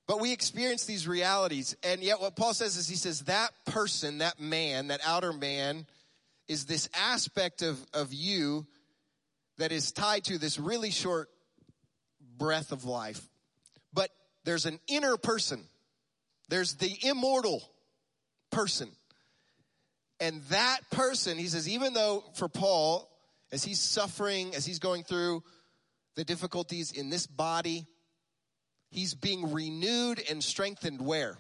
But 0.10 0.20
we 0.20 0.34
experience 0.34 0.86
these 0.86 1.08
realities. 1.08 1.76
And 1.84 2.02
yet 2.02 2.20
what 2.20 2.36
Paul 2.36 2.56
says 2.56 2.78
is 2.78 2.90
he 2.90 2.96
says 2.96 3.20
that 3.26 3.52
person, 3.68 4.18
that 4.18 4.40
man, 4.40 4.88
that 4.88 5.02
outer 5.06 5.32
man 5.32 5.86
is 6.48 6.66
this 6.66 6.90
aspect 6.96 7.62
of, 7.62 7.78
of 7.94 8.12
you 8.12 8.66
that 9.60 9.72
is 9.72 9.92
tied 9.92 10.24
to 10.24 10.40
this 10.40 10.58
really 10.58 10.90
short 10.90 11.30
breath 12.40 12.72
of 12.72 12.86
life. 12.86 13.22
But 13.94 14.10
there's 14.46 14.66
an 14.66 14.80
inner 14.88 15.16
person. 15.16 15.62
There's 16.50 16.74
the 16.74 16.92
immortal 17.04 17.62
person. 18.52 18.90
And 20.20 20.42
that 20.46 20.80
person, 20.90 21.38
he 21.38 21.46
says, 21.46 21.70
even 21.70 21.94
though 21.94 22.24
for 22.34 22.48
Paul, 22.48 23.08
as 23.52 23.64
he's 23.64 23.80
suffering, 23.80 24.56
as 24.56 24.66
he's 24.66 24.80
going 24.80 25.04
through 25.04 25.44
the 26.16 26.24
difficulties 26.24 26.94
in 26.94 27.12
this 27.12 27.28
body, 27.28 27.86
he's 28.90 29.14
being 29.14 29.52
renewed 29.52 30.22
and 30.30 30.44
strengthened 30.44 31.02
where? 31.02 31.38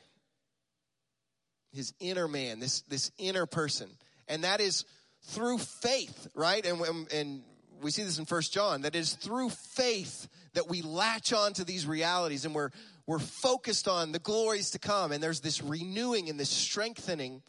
His 1.72 1.94
inner 2.00 2.28
man, 2.28 2.60
this, 2.60 2.82
this 2.82 3.12
inner 3.18 3.46
person. 3.46 3.90
And 4.28 4.44
that 4.44 4.62
is 4.62 4.86
through 5.24 5.60
faith, 5.60 6.28
right? 6.34 6.66
And, 6.66 7.08
and 7.14 7.44
we 7.82 7.92
see 7.92 8.04
this 8.04 8.20
in 8.20 8.26
First 8.26 8.54
John, 8.54 8.82
that 8.82 8.96
is 8.96 9.14
through 9.14 9.50
faith 9.50 10.28
that 10.54 10.68
we 10.68 10.82
latch 10.82 11.34
on 11.34 11.54
to 11.54 11.64
these 11.64 11.86
realities 11.86 12.46
and 12.46 12.56
we're, 12.56 12.72
we're 13.06 13.20
focused 13.20 13.88
on 13.88 14.12
the 14.12 14.20
glories 14.20 14.72
to 14.72 14.80
come. 14.80 15.12
And 15.12 15.22
there's 15.22 15.42
this 15.42 15.62
renewing 15.62 16.30
and 16.30 16.40
this 16.40 16.50
strengthening 16.50 17.42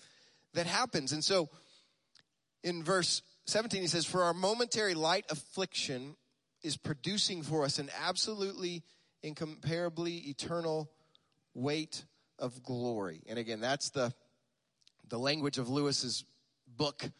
that 0.54 0.66
happens. 0.66 1.12
And 1.12 1.24
so 1.24 1.48
in 2.62 2.82
verse 2.82 3.22
17, 3.46 3.80
he 3.80 3.86
says, 3.86 4.06
For 4.06 4.22
our 4.22 4.34
momentary 4.34 4.94
light 4.94 5.24
affliction 5.30 6.16
is 6.62 6.76
producing 6.76 7.42
for 7.42 7.64
us 7.64 7.78
an 7.78 7.90
absolutely, 8.04 8.82
incomparably 9.22 10.16
eternal 10.28 10.90
weight 11.54 12.04
of 12.38 12.62
glory. 12.62 13.22
And 13.28 13.38
again, 13.38 13.60
that's 13.60 13.90
the, 13.90 14.12
the 15.08 15.18
language 15.18 15.58
of 15.58 15.68
Lewis's 15.68 16.24
book, 16.76 17.10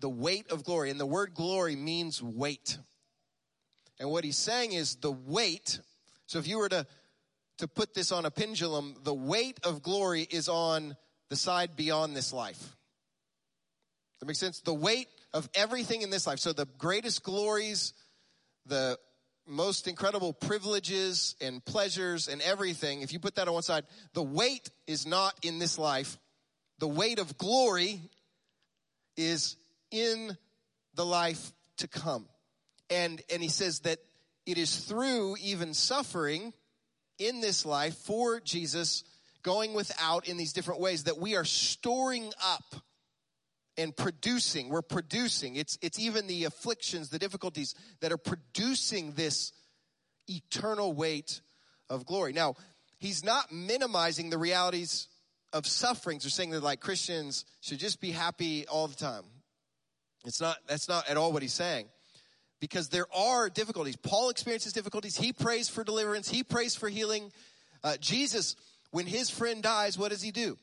The 0.00 0.08
Weight 0.08 0.50
of 0.50 0.64
Glory. 0.64 0.90
And 0.90 1.00
the 1.00 1.06
word 1.06 1.34
glory 1.34 1.76
means 1.76 2.22
weight. 2.22 2.78
And 3.98 4.10
what 4.10 4.24
he's 4.24 4.38
saying 4.38 4.72
is 4.72 4.96
the 4.96 5.12
weight. 5.12 5.80
So 6.26 6.38
if 6.38 6.46
you 6.46 6.58
were 6.58 6.68
to, 6.68 6.86
to 7.58 7.68
put 7.68 7.94
this 7.94 8.12
on 8.12 8.26
a 8.26 8.30
pendulum, 8.30 8.96
the 9.02 9.14
weight 9.14 9.58
of 9.64 9.82
glory 9.82 10.26
is 10.30 10.48
on 10.48 10.96
the 11.30 11.36
side 11.36 11.76
beyond 11.76 12.14
this 12.14 12.32
life. 12.32 12.76
That 14.20 14.26
makes 14.26 14.38
sense? 14.38 14.60
The 14.60 14.74
weight 14.74 15.08
of 15.32 15.48
everything 15.54 16.02
in 16.02 16.10
this 16.10 16.26
life. 16.26 16.38
So 16.38 16.52
the 16.52 16.66
greatest 16.78 17.22
glories, 17.22 17.92
the 18.66 18.98
most 19.48 19.88
incredible 19.88 20.32
privileges 20.32 21.34
and 21.40 21.64
pleasures 21.64 22.28
and 22.28 22.40
everything, 22.42 23.00
if 23.02 23.12
you 23.12 23.18
put 23.18 23.36
that 23.36 23.48
on 23.48 23.54
one 23.54 23.62
side, 23.62 23.84
the 24.12 24.22
weight 24.22 24.70
is 24.86 25.06
not 25.06 25.34
in 25.42 25.58
this 25.58 25.78
life. 25.78 26.18
The 26.78 26.88
weight 26.88 27.18
of 27.18 27.38
glory 27.38 28.00
is 29.16 29.56
in 29.90 30.36
the 30.94 31.04
life 31.04 31.52
to 31.78 31.88
come. 31.88 32.26
And, 32.90 33.20
and 33.32 33.42
he 33.42 33.48
says 33.48 33.80
that 33.80 33.98
it 34.46 34.58
is 34.58 34.76
through 34.76 35.36
even 35.42 35.74
suffering 35.74 36.52
in 37.18 37.40
this 37.40 37.66
life 37.66 37.94
for 37.94 38.40
Jesus, 38.40 39.04
going 39.42 39.74
without 39.74 40.28
in 40.28 40.36
these 40.36 40.52
different 40.52 40.80
ways, 40.80 41.04
that 41.04 41.18
we 41.18 41.36
are 41.36 41.44
storing 41.44 42.32
up 42.42 42.82
and 43.78 43.96
producing. 43.96 44.68
We're 44.68 44.82
producing. 44.82 45.56
It's, 45.56 45.78
it's 45.80 45.98
even 45.98 46.26
the 46.26 46.44
afflictions, 46.44 47.08
the 47.08 47.18
difficulties 47.18 47.74
that 48.00 48.12
are 48.12 48.18
producing 48.18 49.12
this 49.12 49.52
eternal 50.26 50.92
weight 50.92 51.40
of 51.88 52.04
glory. 52.04 52.32
Now, 52.32 52.56
he's 52.98 53.24
not 53.24 53.52
minimizing 53.52 54.28
the 54.28 54.36
realities 54.36 55.08
of 55.52 55.66
sufferings 55.66 56.26
or 56.26 56.30
saying 56.30 56.50
that 56.50 56.62
like 56.62 56.80
Christians 56.80 57.44
should 57.62 57.78
just 57.78 58.00
be 58.00 58.10
happy 58.10 58.66
all 58.66 58.88
the 58.88 58.96
time. 58.96 59.22
It's 60.24 60.40
not, 60.40 60.58
that's 60.66 60.88
not 60.88 61.08
at 61.08 61.16
all 61.16 61.32
what 61.32 61.42
he's 61.42 61.54
saying. 61.54 61.86
Because 62.60 62.88
there 62.88 63.06
are 63.14 63.48
difficulties. 63.48 63.94
Paul 63.96 64.30
experiences 64.30 64.72
difficulties. 64.72 65.16
He 65.16 65.32
prays 65.32 65.68
for 65.68 65.84
deliverance. 65.84 66.28
He 66.28 66.42
prays 66.42 66.74
for 66.74 66.88
healing. 66.88 67.30
Uh, 67.84 67.96
Jesus, 68.00 68.56
when 68.90 69.06
his 69.06 69.30
friend 69.30 69.62
dies, 69.62 69.96
what 69.96 70.10
does 70.10 70.20
he 70.20 70.32
do? 70.32 70.58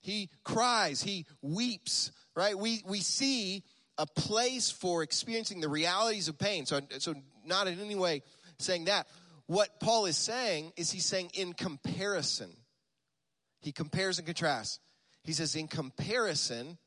He 0.00 0.30
cries, 0.44 1.02
he 1.02 1.26
weeps, 1.42 2.12
right? 2.36 2.56
We, 2.56 2.82
we 2.86 3.00
see 3.00 3.64
a 3.98 4.06
place 4.06 4.70
for 4.70 5.02
experiencing 5.02 5.60
the 5.60 5.68
realities 5.68 6.28
of 6.28 6.38
pain. 6.38 6.66
So, 6.66 6.80
so 6.98 7.14
not 7.44 7.66
in 7.66 7.80
any 7.80 7.96
way 7.96 8.22
saying 8.58 8.84
that. 8.86 9.08
What 9.46 9.80
Paul 9.80 10.06
is 10.06 10.16
saying 10.16 10.72
is 10.76 10.90
he's 10.90 11.06
saying 11.06 11.30
in 11.34 11.52
comparison. 11.52 12.50
He 13.60 13.72
compares 13.72 14.18
and 14.18 14.26
contrasts. 14.26 14.78
He 15.24 15.32
says 15.32 15.56
in 15.56 15.68
comparison, 15.68 16.78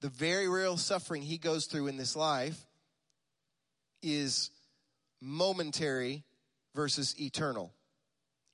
the 0.00 0.08
very 0.08 0.48
real 0.48 0.76
suffering 0.76 1.22
he 1.22 1.38
goes 1.38 1.66
through 1.66 1.86
in 1.86 1.96
this 1.96 2.16
life 2.16 2.66
is 4.02 4.50
momentary 5.22 6.24
versus 6.74 7.18
eternal, 7.18 7.72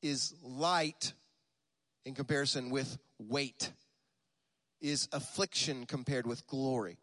is 0.03 0.35
light 0.43 1.13
in 2.05 2.15
comparison 2.15 2.71
with 2.71 2.97
weight, 3.29 3.73
is 4.81 5.09
affliction 5.13 5.87
compared 5.87 6.27
with 6.27 6.47
glory. 6.47 6.99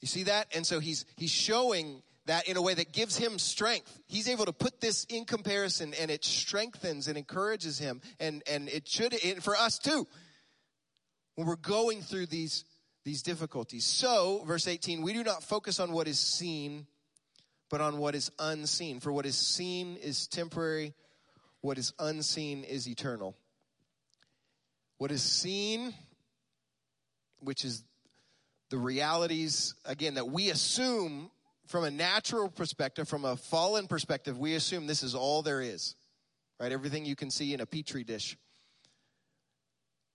You 0.00 0.08
see 0.08 0.24
that? 0.24 0.48
And 0.54 0.66
so 0.66 0.80
he's, 0.80 1.04
he's 1.16 1.30
showing 1.30 2.02
that 2.26 2.48
in 2.48 2.56
a 2.56 2.62
way 2.62 2.74
that 2.74 2.92
gives 2.92 3.16
him 3.16 3.38
strength. 3.38 3.98
He's 4.06 4.28
able 4.28 4.46
to 4.46 4.52
put 4.52 4.80
this 4.80 5.04
in 5.04 5.24
comparison 5.24 5.94
and 6.00 6.10
it 6.10 6.24
strengthens 6.24 7.08
and 7.08 7.18
encourages 7.18 7.78
him. 7.78 8.00
And, 8.18 8.42
and 8.50 8.68
it 8.68 8.88
should, 8.88 9.14
it, 9.14 9.42
for 9.42 9.56
us 9.56 9.78
too, 9.78 10.06
when 11.34 11.46
we're 11.46 11.56
going 11.56 12.02
through 12.02 12.26
these, 12.26 12.64
these 13.04 13.22
difficulties. 13.22 13.84
So, 13.84 14.42
verse 14.46 14.68
18, 14.68 15.02
we 15.02 15.12
do 15.12 15.24
not 15.24 15.42
focus 15.42 15.80
on 15.80 15.92
what 15.92 16.06
is 16.06 16.18
seen, 16.18 16.86
but 17.70 17.80
on 17.80 17.98
what 17.98 18.14
is 18.14 18.30
unseen. 18.38 19.00
For 19.00 19.12
what 19.12 19.26
is 19.26 19.36
seen 19.36 19.96
is 19.96 20.26
temporary, 20.26 20.94
what 21.62 21.78
is 21.78 21.92
unseen 21.98 22.64
is 22.64 22.88
eternal. 22.88 23.36
What 25.00 25.10
is 25.12 25.22
seen, 25.22 25.94
which 27.38 27.64
is 27.64 27.82
the 28.68 28.76
realities, 28.76 29.74
again, 29.86 30.12
that 30.16 30.28
we 30.28 30.50
assume 30.50 31.30
from 31.68 31.84
a 31.84 31.90
natural 31.90 32.50
perspective, 32.50 33.08
from 33.08 33.24
a 33.24 33.34
fallen 33.34 33.86
perspective, 33.86 34.38
we 34.38 34.56
assume 34.56 34.86
this 34.86 35.02
is 35.02 35.14
all 35.14 35.40
there 35.40 35.62
is, 35.62 35.94
right? 36.60 36.70
Everything 36.70 37.06
you 37.06 37.16
can 37.16 37.30
see 37.30 37.54
in 37.54 37.62
a 37.62 37.66
petri 37.66 38.04
dish. 38.04 38.36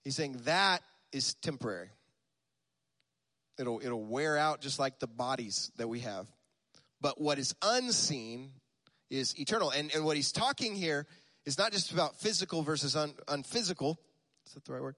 He's 0.04 0.16
saying 0.16 0.42
that 0.44 0.84
is 1.12 1.34
temporary. 1.34 1.90
It'll, 3.58 3.82
it'll 3.84 4.06
wear 4.06 4.38
out 4.38 4.62
just 4.62 4.78
like 4.78 5.00
the 5.00 5.08
bodies 5.08 5.72
that 5.78 5.88
we 5.88 6.02
have. 6.02 6.28
But 7.02 7.20
what 7.20 7.40
is 7.40 7.56
unseen 7.64 8.52
is 9.10 9.34
eternal. 9.40 9.72
And, 9.72 9.92
and 9.96 10.06
what 10.06 10.16
he's 10.16 10.32
talking 10.32 10.76
here 10.76 11.08
is 11.44 11.58
not 11.58 11.72
just 11.72 11.92
about 11.92 12.20
physical 12.20 12.62
versus 12.62 12.96
un, 12.96 13.16
unphysical, 13.28 13.98
is 14.46 14.54
that 14.54 14.66
the 14.66 14.74
right 14.74 14.82
word? 14.82 14.96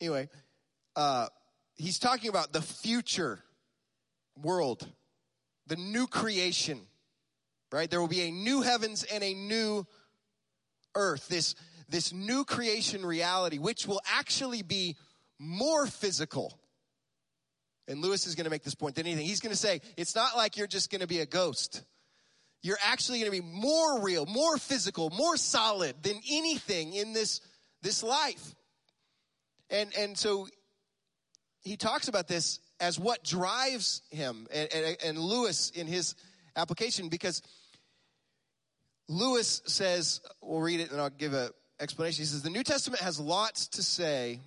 Anyway, 0.00 0.28
uh, 0.94 1.28
he's 1.76 1.98
talking 1.98 2.28
about 2.28 2.52
the 2.52 2.62
future 2.62 3.40
world, 4.40 4.86
the 5.66 5.76
new 5.76 6.06
creation, 6.06 6.80
right? 7.72 7.90
There 7.90 8.00
will 8.00 8.08
be 8.08 8.22
a 8.22 8.30
new 8.30 8.62
heavens 8.62 9.04
and 9.04 9.22
a 9.22 9.34
new 9.34 9.86
earth. 10.94 11.28
This, 11.28 11.54
this 11.88 12.12
new 12.12 12.44
creation 12.44 13.04
reality, 13.04 13.58
which 13.58 13.86
will 13.86 14.00
actually 14.06 14.62
be 14.62 14.96
more 15.38 15.86
physical. 15.86 16.58
And 17.88 18.00
Lewis 18.00 18.26
is 18.26 18.34
going 18.34 18.44
to 18.44 18.50
make 18.50 18.64
this 18.64 18.74
point 18.74 18.96
than 18.96 19.06
anything. 19.06 19.26
He's 19.26 19.40
going 19.40 19.52
to 19.52 19.56
say, 19.58 19.80
it's 19.96 20.14
not 20.14 20.36
like 20.36 20.56
you're 20.56 20.66
just 20.66 20.90
going 20.90 21.02
to 21.02 21.06
be 21.06 21.20
a 21.20 21.26
ghost. 21.26 21.82
You're 22.62 22.78
actually 22.84 23.20
going 23.20 23.30
to 23.30 23.42
be 23.42 23.46
more 23.46 24.02
real, 24.02 24.26
more 24.26 24.56
physical, 24.56 25.10
more 25.10 25.36
solid 25.36 26.02
than 26.02 26.20
anything 26.28 26.94
in 26.94 27.12
this 27.12 27.40
this 27.86 28.02
life. 28.02 28.54
And, 29.70 29.90
and 29.96 30.18
so 30.18 30.48
he 31.60 31.76
talks 31.76 32.08
about 32.08 32.26
this 32.26 32.58
as 32.80 32.98
what 32.98 33.22
drives 33.22 34.02
him 34.10 34.46
and, 34.52 34.68
and, 34.74 34.96
and 35.04 35.18
Lewis 35.18 35.70
in 35.70 35.86
his 35.86 36.16
application 36.56 37.08
because 37.08 37.42
Lewis 39.08 39.62
says, 39.66 40.20
we'll 40.42 40.60
read 40.60 40.80
it 40.80 40.90
and 40.90 41.00
I'll 41.00 41.10
give 41.10 41.32
an 41.32 41.50
explanation. 41.78 42.22
He 42.22 42.26
says, 42.26 42.42
the 42.42 42.50
New 42.50 42.64
Testament 42.64 43.02
has 43.02 43.20
lots 43.20 43.68
to 43.68 43.82
say 43.84 44.40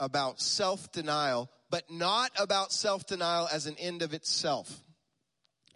about 0.00 0.40
self-denial, 0.40 1.48
but 1.70 1.84
not 1.90 2.32
about 2.40 2.72
self-denial 2.72 3.48
as 3.52 3.66
an 3.66 3.76
end 3.78 4.02
of 4.02 4.14
itself. 4.14 4.82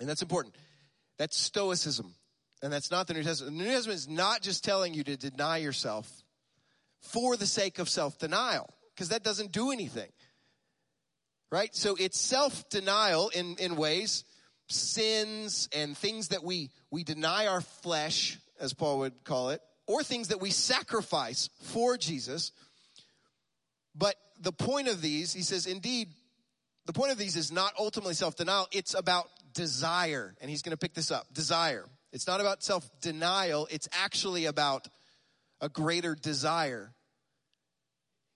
And 0.00 0.08
that's 0.08 0.22
important. 0.22 0.56
That's 1.18 1.36
stoicism. 1.36 2.12
And 2.60 2.72
that's 2.72 2.90
not 2.90 3.06
the 3.06 3.14
New 3.14 3.22
Testament. 3.22 3.56
The 3.56 3.64
New 3.64 3.70
Testament 3.70 3.98
is 3.98 4.08
not 4.08 4.42
just 4.42 4.64
telling 4.64 4.94
you 4.94 5.04
to 5.04 5.16
deny 5.16 5.58
yourself 5.58 6.10
for 7.04 7.36
the 7.36 7.46
sake 7.46 7.78
of 7.78 7.88
self 7.88 8.18
denial, 8.18 8.68
because 8.94 9.10
that 9.10 9.22
doesn't 9.22 9.52
do 9.52 9.70
anything. 9.70 10.10
Right? 11.50 11.74
So 11.74 11.96
it's 11.98 12.20
self 12.20 12.68
denial 12.68 13.28
in, 13.28 13.56
in 13.58 13.76
ways, 13.76 14.24
sins 14.68 15.68
and 15.74 15.96
things 15.96 16.28
that 16.28 16.42
we, 16.42 16.70
we 16.90 17.04
deny 17.04 17.46
our 17.46 17.60
flesh, 17.60 18.38
as 18.58 18.72
Paul 18.72 19.00
would 19.00 19.24
call 19.24 19.50
it, 19.50 19.60
or 19.86 20.02
things 20.02 20.28
that 20.28 20.40
we 20.40 20.50
sacrifice 20.50 21.50
for 21.62 21.96
Jesus. 21.96 22.52
But 23.94 24.16
the 24.40 24.52
point 24.52 24.88
of 24.88 25.00
these, 25.00 25.32
he 25.32 25.42
says, 25.42 25.66
indeed, 25.66 26.08
the 26.86 26.92
point 26.92 27.12
of 27.12 27.18
these 27.18 27.36
is 27.36 27.52
not 27.52 27.72
ultimately 27.78 28.14
self 28.14 28.36
denial, 28.36 28.66
it's 28.72 28.94
about 28.94 29.28
desire. 29.52 30.34
And 30.40 30.50
he's 30.50 30.62
going 30.62 30.72
to 30.72 30.78
pick 30.78 30.94
this 30.94 31.10
up 31.10 31.32
desire. 31.32 31.86
It's 32.12 32.26
not 32.26 32.40
about 32.40 32.62
self 32.62 32.88
denial, 33.00 33.68
it's 33.70 33.88
actually 33.92 34.46
about 34.46 34.88
a 35.64 35.68
greater 35.70 36.14
desire. 36.14 36.92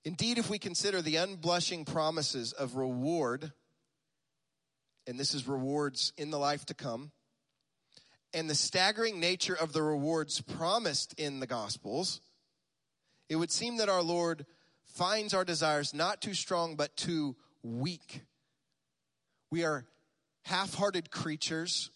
Indeed, 0.03 0.39
if 0.39 0.49
we 0.49 0.59
consider 0.59 1.03
the 1.03 1.17
unblushing 1.17 1.85
promises 1.85 2.55
of 2.55 2.77
reward, 2.77 3.53
and 5.07 5.21
this 5.21 5.35
is 5.35 5.47
rewards 5.47 6.15
in 6.17 6.31
the 6.31 6.39
life 6.39 6.65
to 6.67 6.75
come, 6.75 7.11
and 8.33 8.49
the 8.49 8.55
staggering 8.55 9.21
nature 9.21 9.53
of 9.55 9.75
the 9.75 9.83
rewards 9.83 10.41
promised 10.41 11.13
in 11.21 11.39
the 11.39 11.47
Gospels, 11.47 12.23
it 13.29 13.37
would 13.37 13.53
seem 13.53 13.77
that 13.77 13.91
our 13.91 14.03
Lord 14.03 14.47
finds 14.95 15.35
our 15.35 15.45
desires 15.45 15.93
not 15.93 16.23
too 16.23 16.33
strong, 16.33 16.77
but 16.77 16.97
too 16.97 17.37
weak. 17.63 18.23
We 19.51 19.65
are 19.65 19.85
half 20.47 20.73
hearted 20.73 21.11
creatures 21.11 21.91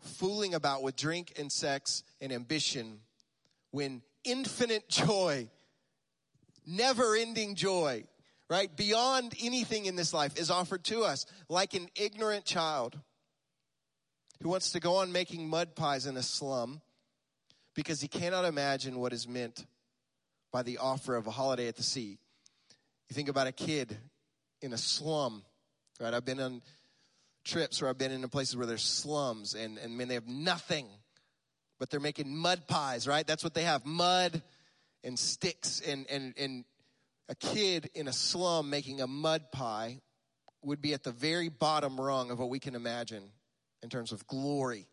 fooling 0.00 0.54
about 0.54 0.82
with 0.82 0.96
drink 0.96 1.34
and 1.38 1.52
sex 1.52 2.02
and 2.20 2.32
ambition 2.32 2.98
when 3.70 4.02
infinite 4.24 4.88
joy, 4.88 5.48
never 6.66 7.16
ending 7.16 7.54
joy, 7.54 8.04
right, 8.48 8.74
beyond 8.76 9.34
anything 9.42 9.86
in 9.86 9.96
this 9.96 10.12
life 10.12 10.38
is 10.38 10.50
offered 10.50 10.84
to 10.84 11.02
us, 11.02 11.26
like 11.48 11.74
an 11.74 11.88
ignorant 11.96 12.44
child 12.44 12.98
who 14.42 14.48
wants 14.48 14.72
to 14.72 14.80
go 14.80 14.96
on 14.96 15.12
making 15.12 15.48
mud 15.48 15.74
pies 15.74 16.06
in 16.06 16.16
a 16.16 16.22
slum 16.22 16.80
because 17.74 18.00
he 18.00 18.08
cannot 18.08 18.44
imagine 18.44 18.98
what 18.98 19.12
is 19.12 19.28
meant 19.28 19.66
by 20.52 20.62
the 20.62 20.78
offer 20.78 21.16
of 21.16 21.26
a 21.26 21.30
holiday 21.30 21.68
at 21.68 21.76
the 21.76 21.82
sea. 21.82 22.18
You 23.08 23.14
think 23.14 23.28
about 23.28 23.46
a 23.46 23.52
kid 23.52 23.96
in 24.60 24.72
a 24.72 24.78
slum, 24.78 25.42
right? 26.00 26.12
I've 26.12 26.24
been 26.24 26.40
on 26.40 26.62
trips 27.44 27.80
where 27.80 27.88
I've 27.88 27.98
been 27.98 28.12
in 28.12 28.26
places 28.28 28.56
where 28.56 28.66
there's 28.66 28.82
slums 28.82 29.54
and, 29.54 29.78
and 29.78 29.96
man, 29.96 30.08
they 30.08 30.14
have 30.14 30.28
nothing, 30.28 30.86
but 31.78 31.90
they're 31.90 32.00
making 32.00 32.34
mud 32.34 32.66
pies, 32.68 33.06
right? 33.06 33.26
That's 33.26 33.44
what 33.44 33.54
they 33.54 33.64
have 33.64 33.84
mud 33.84 34.42
and 35.04 35.18
sticks. 35.18 35.80
And, 35.80 36.06
and, 36.10 36.34
and 36.36 36.64
a 37.28 37.34
kid 37.34 37.90
in 37.94 38.08
a 38.08 38.12
slum 38.12 38.70
making 38.70 39.00
a 39.00 39.06
mud 39.06 39.50
pie 39.52 40.00
would 40.62 40.80
be 40.80 40.94
at 40.94 41.02
the 41.02 41.12
very 41.12 41.48
bottom 41.48 42.00
rung 42.00 42.30
of 42.30 42.38
what 42.38 42.50
we 42.50 42.58
can 42.58 42.74
imagine 42.74 43.24
in 43.82 43.88
terms 43.88 44.12
of 44.12 44.26
glory. 44.26 44.86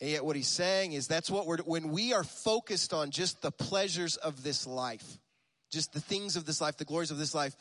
And 0.00 0.10
yet, 0.10 0.24
what 0.24 0.34
he's 0.34 0.48
saying 0.48 0.92
is 0.92 1.06
that's 1.06 1.30
what 1.30 1.46
we're, 1.46 1.58
when 1.58 1.90
we 1.90 2.12
are 2.12 2.24
focused 2.24 2.92
on 2.92 3.10
just 3.10 3.40
the 3.40 3.52
pleasures 3.52 4.16
of 4.16 4.42
this 4.42 4.66
life, 4.66 5.18
just 5.70 5.92
the 5.92 6.00
things 6.00 6.34
of 6.34 6.44
this 6.44 6.60
life, 6.60 6.76
the 6.76 6.84
glories 6.84 7.12
of 7.12 7.18
this 7.18 7.34
life, 7.34 7.54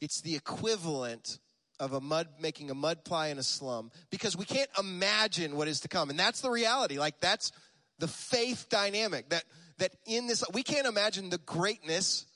it's 0.00 0.20
the 0.20 0.36
equivalent 0.36 1.38
of 1.78 1.92
a 1.92 2.00
mud, 2.00 2.28
making 2.40 2.70
a 2.70 2.74
mud 2.74 3.04
pie 3.04 3.28
in 3.28 3.38
a 3.38 3.42
slum 3.42 3.90
because 4.10 4.36
we 4.36 4.44
can't 4.44 4.70
imagine 4.78 5.56
what 5.56 5.68
is 5.68 5.80
to 5.80 5.88
come. 5.88 6.10
And 6.10 6.18
that's 6.18 6.40
the 6.40 6.50
reality. 6.50 6.98
Like, 6.98 7.20
that's 7.20 7.52
the 7.98 8.08
faith 8.08 8.68
dynamic 8.68 9.28
that, 9.30 9.44
that 9.78 9.92
in 10.06 10.26
this, 10.26 10.42
we 10.52 10.62
can't 10.62 10.86
imagine 10.86 11.30
the 11.30 11.38
greatness 11.38 12.26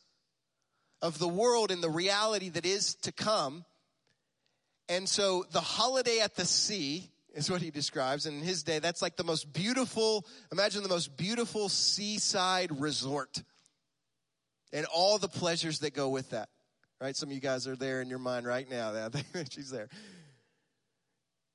of 1.03 1.19
the 1.19 1.29
world 1.29 1.71
and 1.71 1.83
the 1.83 1.91
reality 1.91 2.51
that 2.51 2.67
is 2.67 2.95
to 2.97 3.13
come. 3.13 3.65
And 4.89 5.09
so 5.09 5.45
the 5.51 5.61
holiday 5.61 6.21
at 6.21 6.37
the 6.37 6.45
sea 6.45 7.11
is 7.35 7.51
what 7.51 7.63
he 7.63 7.71
describes. 7.71 8.27
And 8.27 8.39
in 8.39 8.45
his 8.45 8.63
day, 8.63 8.79
that's 8.79 9.03
like 9.03 9.17
the 9.17 9.25
most 9.25 9.53
beautiful, 9.53 10.27
imagine 10.53 10.83
the 10.83 10.89
most 10.89 11.17
beautiful 11.17 11.69
seaside 11.69 12.81
resort 12.81 13.43
and 14.73 14.87
all 14.87 15.19
the 15.19 15.29
pleasures 15.29 15.81
that 15.81 15.95
go 15.95 16.09
with 16.09 16.31
that. 16.31 16.49
Right? 17.01 17.17
Some 17.17 17.31
of 17.31 17.35
you 17.35 17.41
guys 17.41 17.67
are 17.67 17.77
there 17.77 18.03
in 18.03 18.11
your 18.11 18.19
mind 18.19 18.47
right 18.47 18.69
now. 18.69 18.93
That 19.33 19.53
she's 19.53 19.71
there. 19.71 19.89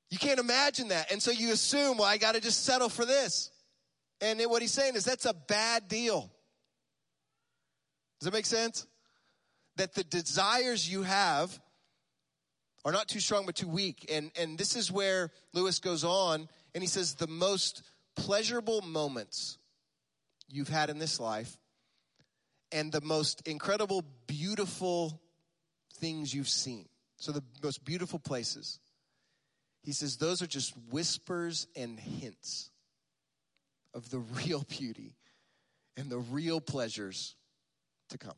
You 0.09 0.17
can't 0.17 0.39
imagine 0.39 0.89
that. 0.89 1.11
And 1.11 1.21
so 1.21 1.31
you 1.31 1.51
assume, 1.51 1.97
well, 1.97 2.07
I 2.07 2.17
got 2.17 2.35
to 2.35 2.41
just 2.41 2.63
settle 2.63 2.89
for 2.89 3.05
this. 3.05 3.51
And 4.21 4.39
what 4.47 4.61
he's 4.61 4.71
saying 4.71 4.95
is 4.95 5.03
that's 5.03 5.25
a 5.25 5.33
bad 5.33 5.87
deal. 5.87 6.31
Does 8.19 8.25
that 8.25 8.33
make 8.33 8.45
sense? 8.45 8.87
That 9.75 9.93
the 9.93 10.03
desires 10.03 10.89
you 10.89 11.03
have 11.03 11.59
are 12.85 12.91
not 12.91 13.07
too 13.07 13.19
strong 13.19 13.45
but 13.45 13.55
too 13.55 13.67
weak. 13.67 14.09
And, 14.11 14.31
and 14.39 14.57
this 14.57 14.75
is 14.75 14.91
where 14.91 15.31
Lewis 15.53 15.79
goes 15.79 16.03
on 16.03 16.47
and 16.73 16.83
he 16.83 16.87
says 16.87 17.15
the 17.15 17.27
most 17.27 17.83
pleasurable 18.15 18.81
moments 18.81 19.57
you've 20.47 20.69
had 20.69 20.89
in 20.89 20.97
this 20.97 21.19
life 21.19 21.57
and 22.71 22.91
the 22.91 23.01
most 23.01 23.47
incredible, 23.47 24.03
beautiful 24.27 25.19
things 26.05 26.35
you've 26.35 26.47
seen. 26.47 26.85
So 27.17 27.31
the 27.31 27.43
most 27.63 27.83
beautiful 27.83 28.19
places. 28.19 28.79
He 29.81 29.91
says 29.91 30.17
those 30.17 30.43
are 30.43 30.47
just 30.47 30.71
whispers 30.91 31.65
and 31.75 31.99
hints 31.99 32.69
of 33.91 34.11
the 34.11 34.19
real 34.45 34.63
beauty 34.69 35.15
and 35.97 36.11
the 36.11 36.19
real 36.19 36.61
pleasures 36.61 37.35
to 38.09 38.19
come. 38.19 38.35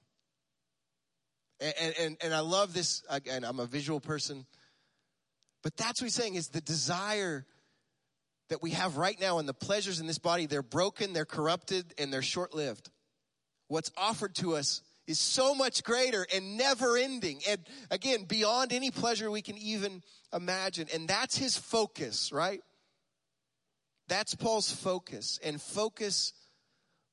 And, 1.59 1.95
and, 1.99 2.17
and 2.21 2.33
I 2.33 2.39
love 2.39 2.73
this, 2.73 3.03
again, 3.09 3.43
I'm 3.43 3.59
a 3.59 3.65
visual 3.65 3.99
person, 3.99 4.45
but 5.61 5.75
that's 5.75 5.99
what 5.99 6.05
he's 6.05 6.13
saying 6.13 6.35
is 6.35 6.47
the 6.47 6.61
desire 6.61 7.45
that 8.47 8.61
we 8.61 8.71
have 8.71 8.95
right 8.95 9.19
now 9.19 9.39
and 9.39 9.49
the 9.49 9.53
pleasures 9.53 9.99
in 9.99 10.07
this 10.07 10.19
body, 10.19 10.45
they're 10.45 10.61
broken, 10.61 11.11
they're 11.11 11.25
corrupted, 11.25 11.93
and 11.97 12.13
they're 12.13 12.21
short 12.21 12.53
lived. 12.53 12.89
What's 13.67 13.91
offered 13.97 14.35
to 14.35 14.55
us 14.55 14.83
is 15.07 15.19
so 15.19 15.55
much 15.55 15.83
greater 15.83 16.27
and 16.33 16.57
never 16.57 16.97
ending. 16.97 17.41
And 17.47 17.61
again, 17.89 18.25
beyond 18.25 18.73
any 18.73 18.91
pleasure 18.91 19.31
we 19.31 19.41
can 19.41 19.57
even 19.57 20.03
imagine. 20.33 20.87
And 20.93 21.07
that's 21.07 21.37
his 21.37 21.57
focus, 21.57 22.31
right? 22.31 22.61
That's 24.09 24.35
Paul's 24.35 24.71
focus. 24.71 25.39
And 25.43 25.61
focus 25.61 26.33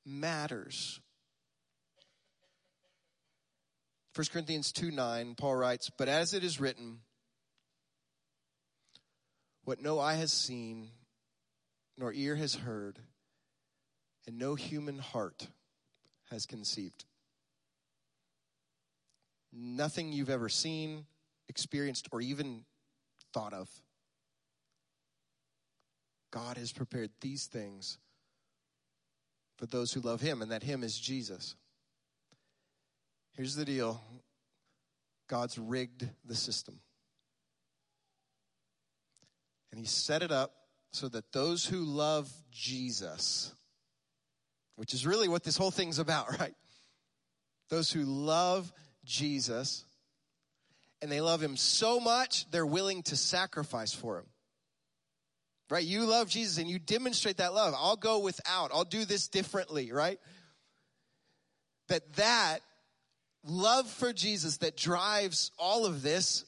matters. 0.05 0.99
1 4.13 4.27
Corinthians 4.31 4.71
2 4.71 4.91
9, 4.91 5.35
Paul 5.35 5.55
writes, 5.55 5.89
But 5.97 6.07
as 6.07 6.33
it 6.33 6.43
is 6.43 6.59
written, 6.59 6.99
what 9.65 9.81
no 9.81 9.99
eye 9.99 10.15
has 10.15 10.31
seen, 10.31 10.89
nor 11.97 12.13
ear 12.13 12.35
has 12.35 12.55
heard, 12.55 12.99
and 14.27 14.37
no 14.37 14.55
human 14.55 14.99
heart 14.99 15.47
has 16.29 16.45
conceived. 16.45 17.03
Nothing 19.57 20.11
you've 20.11 20.29
ever 20.29 20.49
seen, 20.49 21.05
experienced, 21.47 22.09
or 22.11 22.19
even 22.19 22.65
thought 23.33 23.53
of. 23.53 23.69
God 26.31 26.57
has 26.57 26.73
prepared 26.73 27.11
these 27.21 27.45
things 27.45 27.97
for 29.57 29.65
those 29.65 29.93
who 29.93 30.01
love 30.01 30.19
Him, 30.19 30.41
and 30.41 30.51
that 30.51 30.63
Him 30.63 30.83
is 30.83 30.99
Jesus. 30.99 31.55
Here's 33.33 33.55
the 33.55 33.63
deal 33.63 34.01
God's 35.29 35.57
rigged 35.57 36.07
the 36.25 36.35
system. 36.35 36.79
And 39.71 39.79
He 39.79 39.85
set 39.85 40.21
it 40.21 40.31
up 40.31 40.51
so 40.91 41.07
that 41.09 41.31
those 41.31 41.65
who 41.65 41.83
love 41.83 42.31
Jesus, 42.51 43.53
which 44.75 44.93
is 44.93 45.05
really 45.05 45.27
what 45.27 45.43
this 45.43 45.57
whole 45.57 45.71
thing's 45.71 45.99
about, 45.99 46.27
right? 46.39 46.55
Those 47.69 47.91
who 47.91 48.03
love 48.03 48.71
Jesus 49.05 49.85
and 51.01 51.11
they 51.11 51.21
love 51.21 51.41
Him 51.41 51.57
so 51.57 51.99
much, 51.99 52.49
they're 52.51 52.65
willing 52.65 53.03
to 53.03 53.15
sacrifice 53.15 53.93
for 53.93 54.19
Him. 54.19 54.25
Right? 55.69 55.83
You 55.83 56.05
love 56.05 56.29
Jesus 56.29 56.57
and 56.57 56.69
you 56.69 56.77
demonstrate 56.79 57.37
that 57.37 57.53
love. 57.53 57.73
I'll 57.77 57.95
go 57.95 58.19
without. 58.19 58.71
I'll 58.73 58.83
do 58.85 59.03
this 59.05 59.27
differently, 59.27 59.91
right? 59.91 60.19
That 61.87 62.13
that 62.15 62.59
love 63.43 63.87
for 63.89 64.13
Jesus 64.13 64.57
that 64.57 64.77
drives 64.77 65.51
all 65.57 65.85
of 65.85 66.01
this 66.01 66.45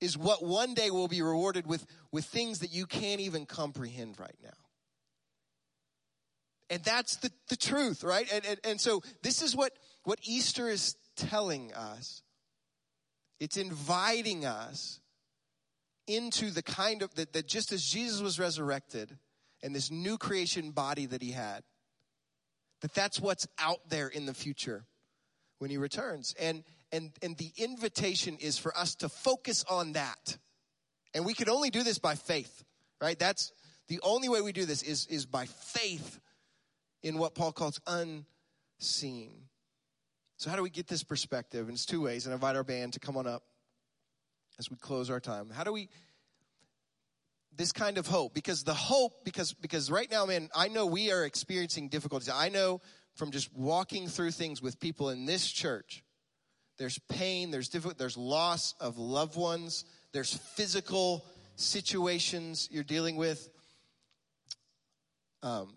is 0.00 0.16
what 0.16 0.42
one 0.42 0.74
day 0.74 0.90
will 0.90 1.08
be 1.08 1.22
rewarded 1.22 1.66
with, 1.66 1.84
with 2.10 2.24
things 2.24 2.60
that 2.60 2.72
you 2.72 2.86
can't 2.86 3.20
even 3.20 3.46
comprehend 3.46 4.18
right 4.18 4.36
now. 4.42 4.50
And 6.70 6.82
that's 6.84 7.16
the, 7.16 7.30
the 7.48 7.56
truth, 7.56 8.04
right? 8.04 8.32
And, 8.32 8.46
and, 8.46 8.60
and 8.64 8.80
so 8.80 9.02
this 9.22 9.42
is 9.42 9.54
what, 9.54 9.72
what 10.04 10.20
Easter 10.22 10.68
is 10.68 10.94
telling 11.28 11.72
us. 11.74 12.22
It's 13.38 13.56
inviting 13.56 14.44
us 14.44 15.00
into 16.06 16.50
the 16.50 16.62
kind 16.62 17.02
of, 17.02 17.14
that, 17.14 17.32
that 17.32 17.46
just 17.46 17.72
as 17.72 17.82
Jesus 17.82 18.20
was 18.20 18.38
resurrected 18.38 19.16
and 19.62 19.74
this 19.74 19.90
new 19.90 20.18
creation 20.18 20.72
body 20.72 21.06
that 21.06 21.22
he 21.22 21.32
had, 21.32 21.62
that 22.82 22.94
that's 22.94 23.20
what's 23.20 23.46
out 23.58 23.88
there 23.88 24.08
in 24.08 24.26
the 24.26 24.34
future 24.34 24.84
when 25.58 25.70
he 25.70 25.76
returns. 25.76 26.34
And, 26.40 26.64
and, 26.92 27.12
and 27.22 27.36
the 27.36 27.52
invitation 27.56 28.36
is 28.40 28.58
for 28.58 28.76
us 28.76 28.94
to 28.96 29.08
focus 29.08 29.64
on 29.70 29.92
that. 29.92 30.38
And 31.14 31.24
we 31.24 31.34
can 31.34 31.48
only 31.48 31.70
do 31.70 31.82
this 31.82 31.98
by 31.98 32.14
faith, 32.14 32.64
right? 33.00 33.18
That's 33.18 33.52
the 33.88 34.00
only 34.02 34.28
way 34.28 34.40
we 34.40 34.52
do 34.52 34.66
this 34.66 34.82
is, 34.82 35.06
is 35.06 35.26
by 35.26 35.46
faith 35.46 36.20
in 37.02 37.18
what 37.18 37.34
Paul 37.34 37.52
calls 37.52 37.80
unseen. 37.86 39.49
So, 40.40 40.48
how 40.48 40.56
do 40.56 40.62
we 40.62 40.70
get 40.70 40.86
this 40.86 41.02
perspective? 41.02 41.68
And 41.68 41.74
it's 41.74 41.84
two 41.84 42.00
ways, 42.00 42.24
and 42.24 42.32
I 42.32 42.34
invite 42.36 42.56
our 42.56 42.64
band 42.64 42.94
to 42.94 42.98
come 42.98 43.18
on 43.18 43.26
up 43.26 43.42
as 44.58 44.70
we 44.70 44.76
close 44.78 45.10
our 45.10 45.20
time. 45.20 45.50
How 45.50 45.64
do 45.64 45.72
we 45.74 45.90
this 47.54 47.72
kind 47.72 47.98
of 47.98 48.06
hope? 48.06 48.32
Because 48.32 48.64
the 48.64 48.72
hope, 48.72 49.22
because 49.22 49.52
because 49.52 49.90
right 49.90 50.10
now, 50.10 50.24
man, 50.24 50.48
I 50.54 50.68
know 50.68 50.86
we 50.86 51.12
are 51.12 51.26
experiencing 51.26 51.90
difficulties. 51.90 52.30
I 52.30 52.48
know 52.48 52.80
from 53.16 53.32
just 53.32 53.54
walking 53.54 54.08
through 54.08 54.30
things 54.30 54.62
with 54.62 54.80
people 54.80 55.10
in 55.10 55.26
this 55.26 55.46
church. 55.46 56.02
There's 56.78 56.98
pain, 57.10 57.50
there's 57.50 57.68
difficult, 57.68 57.98
there's 57.98 58.16
loss 58.16 58.74
of 58.80 58.96
loved 58.96 59.36
ones, 59.36 59.84
there's 60.14 60.32
physical 60.32 61.22
situations 61.56 62.66
you're 62.72 62.82
dealing 62.82 63.16
with, 63.16 63.46
um, 65.42 65.74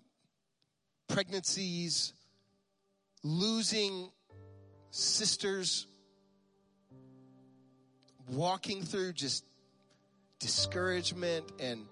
pregnancies, 1.10 2.14
losing 3.24 4.10
sisters, 4.94 5.88
walking 8.30 8.84
through 8.84 9.12
just 9.14 9.44
discouragement 10.38 11.52
and 11.60 11.88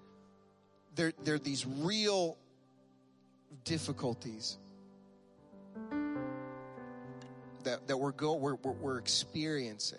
there, 0.94 1.12
there 1.24 1.34
are 1.34 1.40
these 1.40 1.66
real 1.66 2.38
difficulties 3.64 4.56
that, 7.64 7.88
that 7.88 7.96
we're, 7.96 8.12
go, 8.12 8.34
we're, 8.36 8.54
we're, 8.54 8.98
experiencing. 8.98 9.98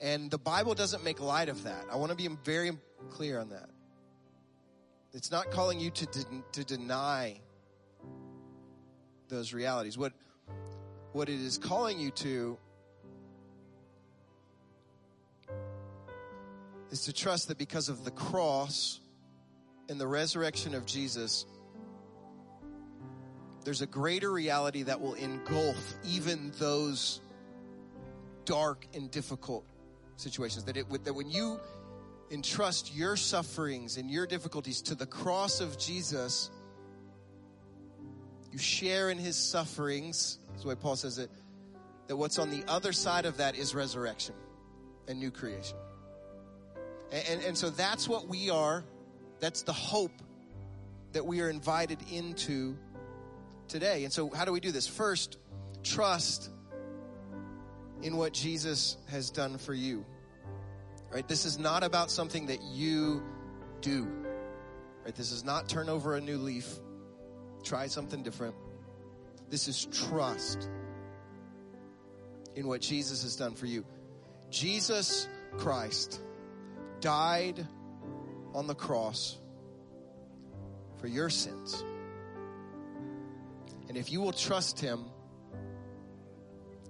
And 0.00 0.30
the 0.30 0.38
Bible 0.38 0.74
doesn't 0.74 1.04
make 1.04 1.20
light 1.20 1.50
of 1.50 1.64
that. 1.64 1.84
I 1.92 1.96
want 1.96 2.10
to 2.10 2.16
be 2.16 2.28
very 2.42 2.72
clear 3.10 3.38
on 3.38 3.50
that. 3.50 3.68
It's 5.12 5.30
not 5.30 5.50
calling 5.50 5.78
you 5.78 5.90
to, 5.90 6.06
de- 6.06 6.42
to 6.52 6.64
deny 6.64 7.40
those 9.34 9.52
realities. 9.52 9.98
What, 9.98 10.12
what 11.12 11.28
it 11.28 11.40
is 11.40 11.58
calling 11.58 11.98
you 11.98 12.10
to 12.12 12.56
is 16.90 17.02
to 17.02 17.12
trust 17.12 17.48
that 17.48 17.58
because 17.58 17.88
of 17.88 18.04
the 18.04 18.10
cross 18.10 19.00
and 19.88 20.00
the 20.00 20.06
resurrection 20.06 20.74
of 20.74 20.86
Jesus, 20.86 21.44
there's 23.64 23.82
a 23.82 23.86
greater 23.86 24.30
reality 24.30 24.82
that 24.84 25.00
will 25.00 25.14
engulf 25.14 25.94
even 26.04 26.52
those 26.58 27.20
dark 28.44 28.86
and 28.94 29.10
difficult 29.10 29.64
situations. 30.16 30.64
That 30.64 30.76
it 30.76 31.04
that 31.04 31.14
when 31.14 31.30
you 31.30 31.58
entrust 32.30 32.94
your 32.94 33.16
sufferings 33.16 33.96
and 33.96 34.10
your 34.10 34.26
difficulties 34.26 34.82
to 34.82 34.94
the 34.94 35.06
cross 35.06 35.60
of 35.60 35.78
Jesus, 35.78 36.50
you 38.54 38.58
share 38.60 39.10
in 39.10 39.18
his 39.18 39.36
sufferings. 39.36 40.38
That's 40.50 40.62
the 40.62 40.68
way 40.68 40.76
Paul 40.76 40.94
says 40.94 41.18
it. 41.18 41.28
That 42.06 42.16
what's 42.16 42.38
on 42.38 42.50
the 42.50 42.62
other 42.68 42.92
side 42.92 43.26
of 43.26 43.38
that 43.38 43.56
is 43.56 43.74
resurrection 43.74 44.36
and 45.08 45.18
new 45.18 45.32
creation. 45.32 45.76
And, 47.10 47.24
and, 47.28 47.42
and 47.42 47.58
so 47.58 47.68
that's 47.68 48.08
what 48.08 48.28
we 48.28 48.50
are. 48.50 48.84
That's 49.40 49.62
the 49.62 49.72
hope 49.72 50.12
that 51.12 51.26
we 51.26 51.40
are 51.40 51.50
invited 51.50 51.98
into 52.12 52.76
today. 53.66 54.04
And 54.04 54.12
so, 54.12 54.30
how 54.30 54.44
do 54.44 54.52
we 54.52 54.60
do 54.60 54.70
this? 54.70 54.86
First, 54.86 55.38
trust 55.82 56.48
in 58.02 58.16
what 58.16 58.32
Jesus 58.32 58.98
has 59.08 59.30
done 59.30 59.58
for 59.58 59.74
you. 59.74 60.04
Right? 61.12 61.26
This 61.26 61.44
is 61.44 61.58
not 61.58 61.82
about 61.82 62.08
something 62.08 62.46
that 62.46 62.62
you 62.62 63.20
do. 63.80 64.06
Right? 65.04 65.14
This 65.14 65.32
is 65.32 65.42
not 65.42 65.68
turn 65.68 65.88
over 65.88 66.14
a 66.14 66.20
new 66.20 66.38
leaf, 66.38 66.78
try 67.64 67.86
something 67.86 68.22
different. 68.22 68.54
This 69.50 69.68
is 69.68 69.86
trust 69.86 70.68
in 72.54 72.68
what 72.68 72.80
Jesus 72.80 73.22
has 73.22 73.36
done 73.36 73.54
for 73.54 73.66
you. 73.66 73.84
Jesus 74.50 75.28
Christ 75.58 76.20
died 77.00 77.66
on 78.54 78.66
the 78.66 78.74
cross 78.74 79.36
for 80.98 81.08
your 81.08 81.28
sins. 81.28 81.84
And 83.88 83.96
if 83.96 84.12
you 84.12 84.20
will 84.20 84.32
trust 84.32 84.80
Him 84.80 85.04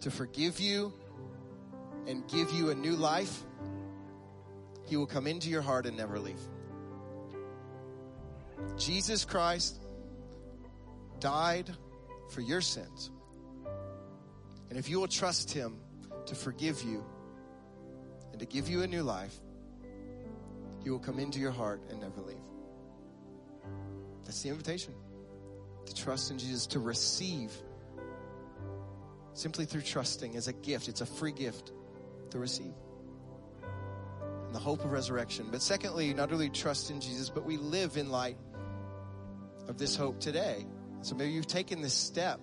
to 0.03 0.11
forgive 0.11 0.61
you 0.61 0.93
and 2.07 2.27
give 2.29 2.53
you 2.53 2.71
a 2.71 2.75
new 2.75 2.95
life, 2.95 3.43
He 4.87 4.97
will 4.97 5.07
come 5.07 5.27
into 5.27 5.49
your 5.49 5.63
heart 5.63 5.87
and 5.87 5.97
never 5.97 6.19
leave. 6.19 6.41
Jesus 8.77 9.25
Christ 9.25 9.81
died 11.25 11.75
for 12.29 12.43
your 12.43 12.61
sins. 12.61 13.11
And 14.69 14.79
if 14.79 14.91
you 14.91 15.01
will 15.01 15.09
trust 15.09 15.51
Him 15.51 15.79
to 16.27 16.35
forgive 16.35 16.83
you 16.83 17.03
and 18.31 18.41
to 18.41 18.45
give 18.47 18.69
you 18.69 18.83
a 18.83 18.87
new 18.87 19.03
life, 19.03 19.35
He 20.83 20.91
will 20.91 20.99
come 20.99 21.19
into 21.19 21.41
your 21.41 21.51
heart 21.51 21.81
and 21.89 21.99
never 21.99 22.21
leave. 22.21 22.37
That's 24.25 24.43
the 24.43 24.51
invitation 24.51 24.93
to 25.87 25.95
trust 25.95 26.31
in 26.31 26.39
Jesus, 26.39 26.67
to 26.69 26.79
receive 26.79 27.51
simply 29.33 29.65
through 29.65 29.83
trusting 29.83 30.37
as 30.37 30.47
a 30.47 30.53
gift. 30.53 30.89
It's 30.89 31.01
a 31.01 31.07
free 31.07 31.33
gift 31.33 31.73
to 32.33 32.39
receive. 32.39 32.75
And 34.45 34.55
the 34.55 34.59
hope 34.59 34.85
of 34.85 34.93
resurrection. 34.93 35.49
But 35.51 35.63
secondly, 35.63 36.13
not 36.13 36.33
only 36.33 36.51
trust 36.51 36.91
in 36.91 37.01
Jesus, 37.01 37.31
but 37.31 37.47
we 37.47 37.57
live 37.57 37.97
in 37.97 38.11
light 38.11 38.37
of 39.69 39.79
this 39.79 39.97
hope 39.97 40.21
today. 40.21 40.67
So 41.05 41.15
maybe 41.15 41.33
you've 41.33 41.47
taken 41.47 41.83
this 41.83 41.95
step, 41.95 42.41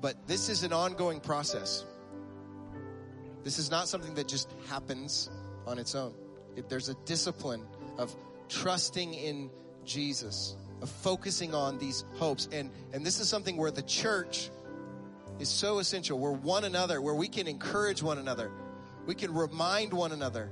but 0.00 0.26
this 0.26 0.48
is 0.48 0.64
an 0.64 0.72
ongoing 0.72 1.20
process. 1.20 1.84
This 3.44 3.58
is 3.58 3.70
not 3.70 3.88
something 3.88 4.14
that 4.14 4.28
just 4.28 4.52
happens 4.68 5.30
on 5.66 5.78
its 5.78 5.94
own. 5.94 6.12
There's 6.68 6.88
a 6.88 6.94
discipline 7.04 7.64
of 7.96 8.14
trusting 8.48 9.14
in 9.14 9.50
Jesus 9.84 10.56
of 10.82 10.88
focusing 10.88 11.54
on 11.54 11.78
these 11.78 12.04
hopes. 12.14 12.48
And, 12.52 12.70
and 12.92 13.04
this 13.04 13.20
is 13.20 13.28
something 13.28 13.56
where 13.56 13.70
the 13.70 13.82
church 13.82 14.50
is 15.38 15.48
so 15.48 15.78
essential, 15.78 16.18
where 16.18 16.32
one 16.32 16.64
another, 16.64 17.00
where 17.00 17.14
we 17.14 17.28
can 17.28 17.46
encourage 17.46 18.02
one 18.02 18.18
another. 18.18 18.50
We 19.06 19.14
can 19.14 19.32
remind 19.32 19.92
one 19.92 20.12
another 20.12 20.50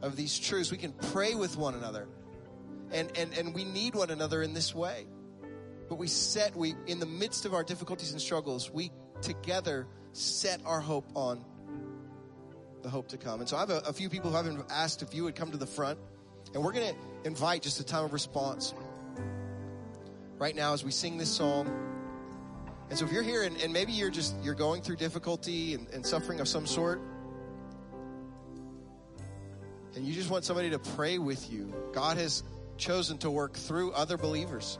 of 0.00 0.16
these 0.16 0.38
truths. 0.38 0.70
We 0.70 0.78
can 0.78 0.92
pray 0.92 1.34
with 1.34 1.56
one 1.56 1.74
another. 1.74 2.06
And, 2.92 3.10
and, 3.16 3.32
and 3.36 3.54
we 3.54 3.64
need 3.64 3.94
one 3.94 4.10
another 4.10 4.42
in 4.42 4.54
this 4.54 4.74
way. 4.74 5.06
But 5.92 5.98
we 5.98 6.08
set, 6.08 6.56
we, 6.56 6.74
in 6.86 7.00
the 7.00 7.06
midst 7.06 7.44
of 7.44 7.52
our 7.52 7.62
difficulties 7.62 8.12
and 8.12 8.18
struggles, 8.18 8.70
we 8.70 8.90
together 9.20 9.86
set 10.12 10.62
our 10.64 10.80
hope 10.80 11.04
on 11.14 11.44
the 12.80 12.88
hope 12.88 13.08
to 13.08 13.18
come. 13.18 13.40
And 13.40 13.46
so 13.46 13.58
I 13.58 13.60
have 13.60 13.68
a, 13.68 13.80
a 13.80 13.92
few 13.92 14.08
people 14.08 14.30
who 14.30 14.36
have 14.36 14.46
been 14.46 14.64
asked 14.70 15.02
if 15.02 15.12
you 15.12 15.24
would 15.24 15.34
come 15.34 15.50
to 15.50 15.58
the 15.58 15.66
front. 15.66 15.98
And 16.54 16.64
we're 16.64 16.72
going 16.72 16.94
to 16.94 17.26
invite 17.26 17.60
just 17.60 17.78
a 17.78 17.84
time 17.84 18.06
of 18.06 18.14
response 18.14 18.72
right 20.38 20.56
now 20.56 20.72
as 20.72 20.82
we 20.82 20.90
sing 20.90 21.18
this 21.18 21.28
song. 21.28 21.70
And 22.88 22.98
so 22.98 23.04
if 23.04 23.12
you're 23.12 23.22
here 23.22 23.42
and, 23.42 23.60
and 23.60 23.70
maybe 23.70 23.92
you're 23.92 24.08
just 24.08 24.34
you're 24.42 24.54
going 24.54 24.80
through 24.80 24.96
difficulty 24.96 25.74
and, 25.74 25.90
and 25.90 26.06
suffering 26.06 26.40
of 26.40 26.48
some 26.48 26.66
sort, 26.66 27.02
and 29.94 30.06
you 30.06 30.14
just 30.14 30.30
want 30.30 30.46
somebody 30.46 30.70
to 30.70 30.78
pray 30.78 31.18
with 31.18 31.52
you, 31.52 31.70
God 31.92 32.16
has 32.16 32.44
chosen 32.78 33.18
to 33.18 33.30
work 33.30 33.52
through 33.52 33.92
other 33.92 34.16
believers. 34.16 34.78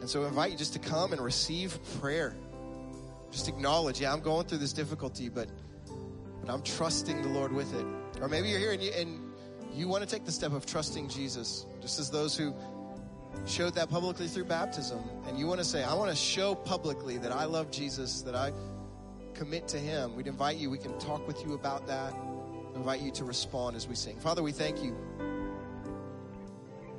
And 0.00 0.08
so 0.08 0.24
I 0.24 0.28
invite 0.28 0.50
you 0.50 0.56
just 0.56 0.72
to 0.72 0.78
come 0.78 1.12
and 1.12 1.20
receive 1.20 1.78
prayer. 2.00 2.34
Just 3.30 3.48
acknowledge, 3.48 4.00
yeah, 4.00 4.12
I'm 4.12 4.20
going 4.20 4.46
through 4.46 4.58
this 4.58 4.72
difficulty, 4.72 5.28
but 5.28 5.48
but 6.40 6.52
I'm 6.52 6.62
trusting 6.62 7.22
the 7.22 7.28
Lord 7.28 7.52
with 7.52 7.74
it. 7.74 7.86
Or 8.20 8.28
maybe 8.28 8.48
you're 8.48 8.58
here 8.58 8.72
and 8.72 8.82
you, 8.82 8.92
and 8.92 9.32
you 9.74 9.88
want 9.88 10.02
to 10.02 10.08
take 10.08 10.24
the 10.24 10.32
step 10.32 10.52
of 10.52 10.66
trusting 10.66 11.08
Jesus, 11.08 11.66
just 11.80 11.98
as 11.98 12.10
those 12.10 12.36
who 12.36 12.54
showed 13.46 13.74
that 13.74 13.90
publicly 13.90 14.26
through 14.26 14.44
baptism, 14.44 15.00
and 15.26 15.38
you 15.38 15.46
want 15.46 15.60
to 15.60 15.64
say, 15.64 15.84
I 15.84 15.94
want 15.94 16.10
to 16.10 16.16
show 16.16 16.54
publicly 16.54 17.18
that 17.18 17.32
I 17.32 17.44
love 17.44 17.70
Jesus, 17.70 18.22
that 18.22 18.34
I 18.34 18.52
commit 19.34 19.68
to 19.68 19.78
Him, 19.78 20.16
we'd 20.16 20.26
invite 20.26 20.56
you. 20.56 20.70
We 20.70 20.78
can 20.78 20.98
talk 20.98 21.26
with 21.26 21.44
you 21.44 21.54
about 21.54 21.86
that. 21.86 22.14
Invite 22.74 23.00
you 23.00 23.10
to 23.12 23.24
respond 23.24 23.76
as 23.76 23.86
we 23.86 23.94
sing. 23.94 24.18
Father, 24.18 24.42
we 24.42 24.52
thank 24.52 24.82
you 24.82 24.96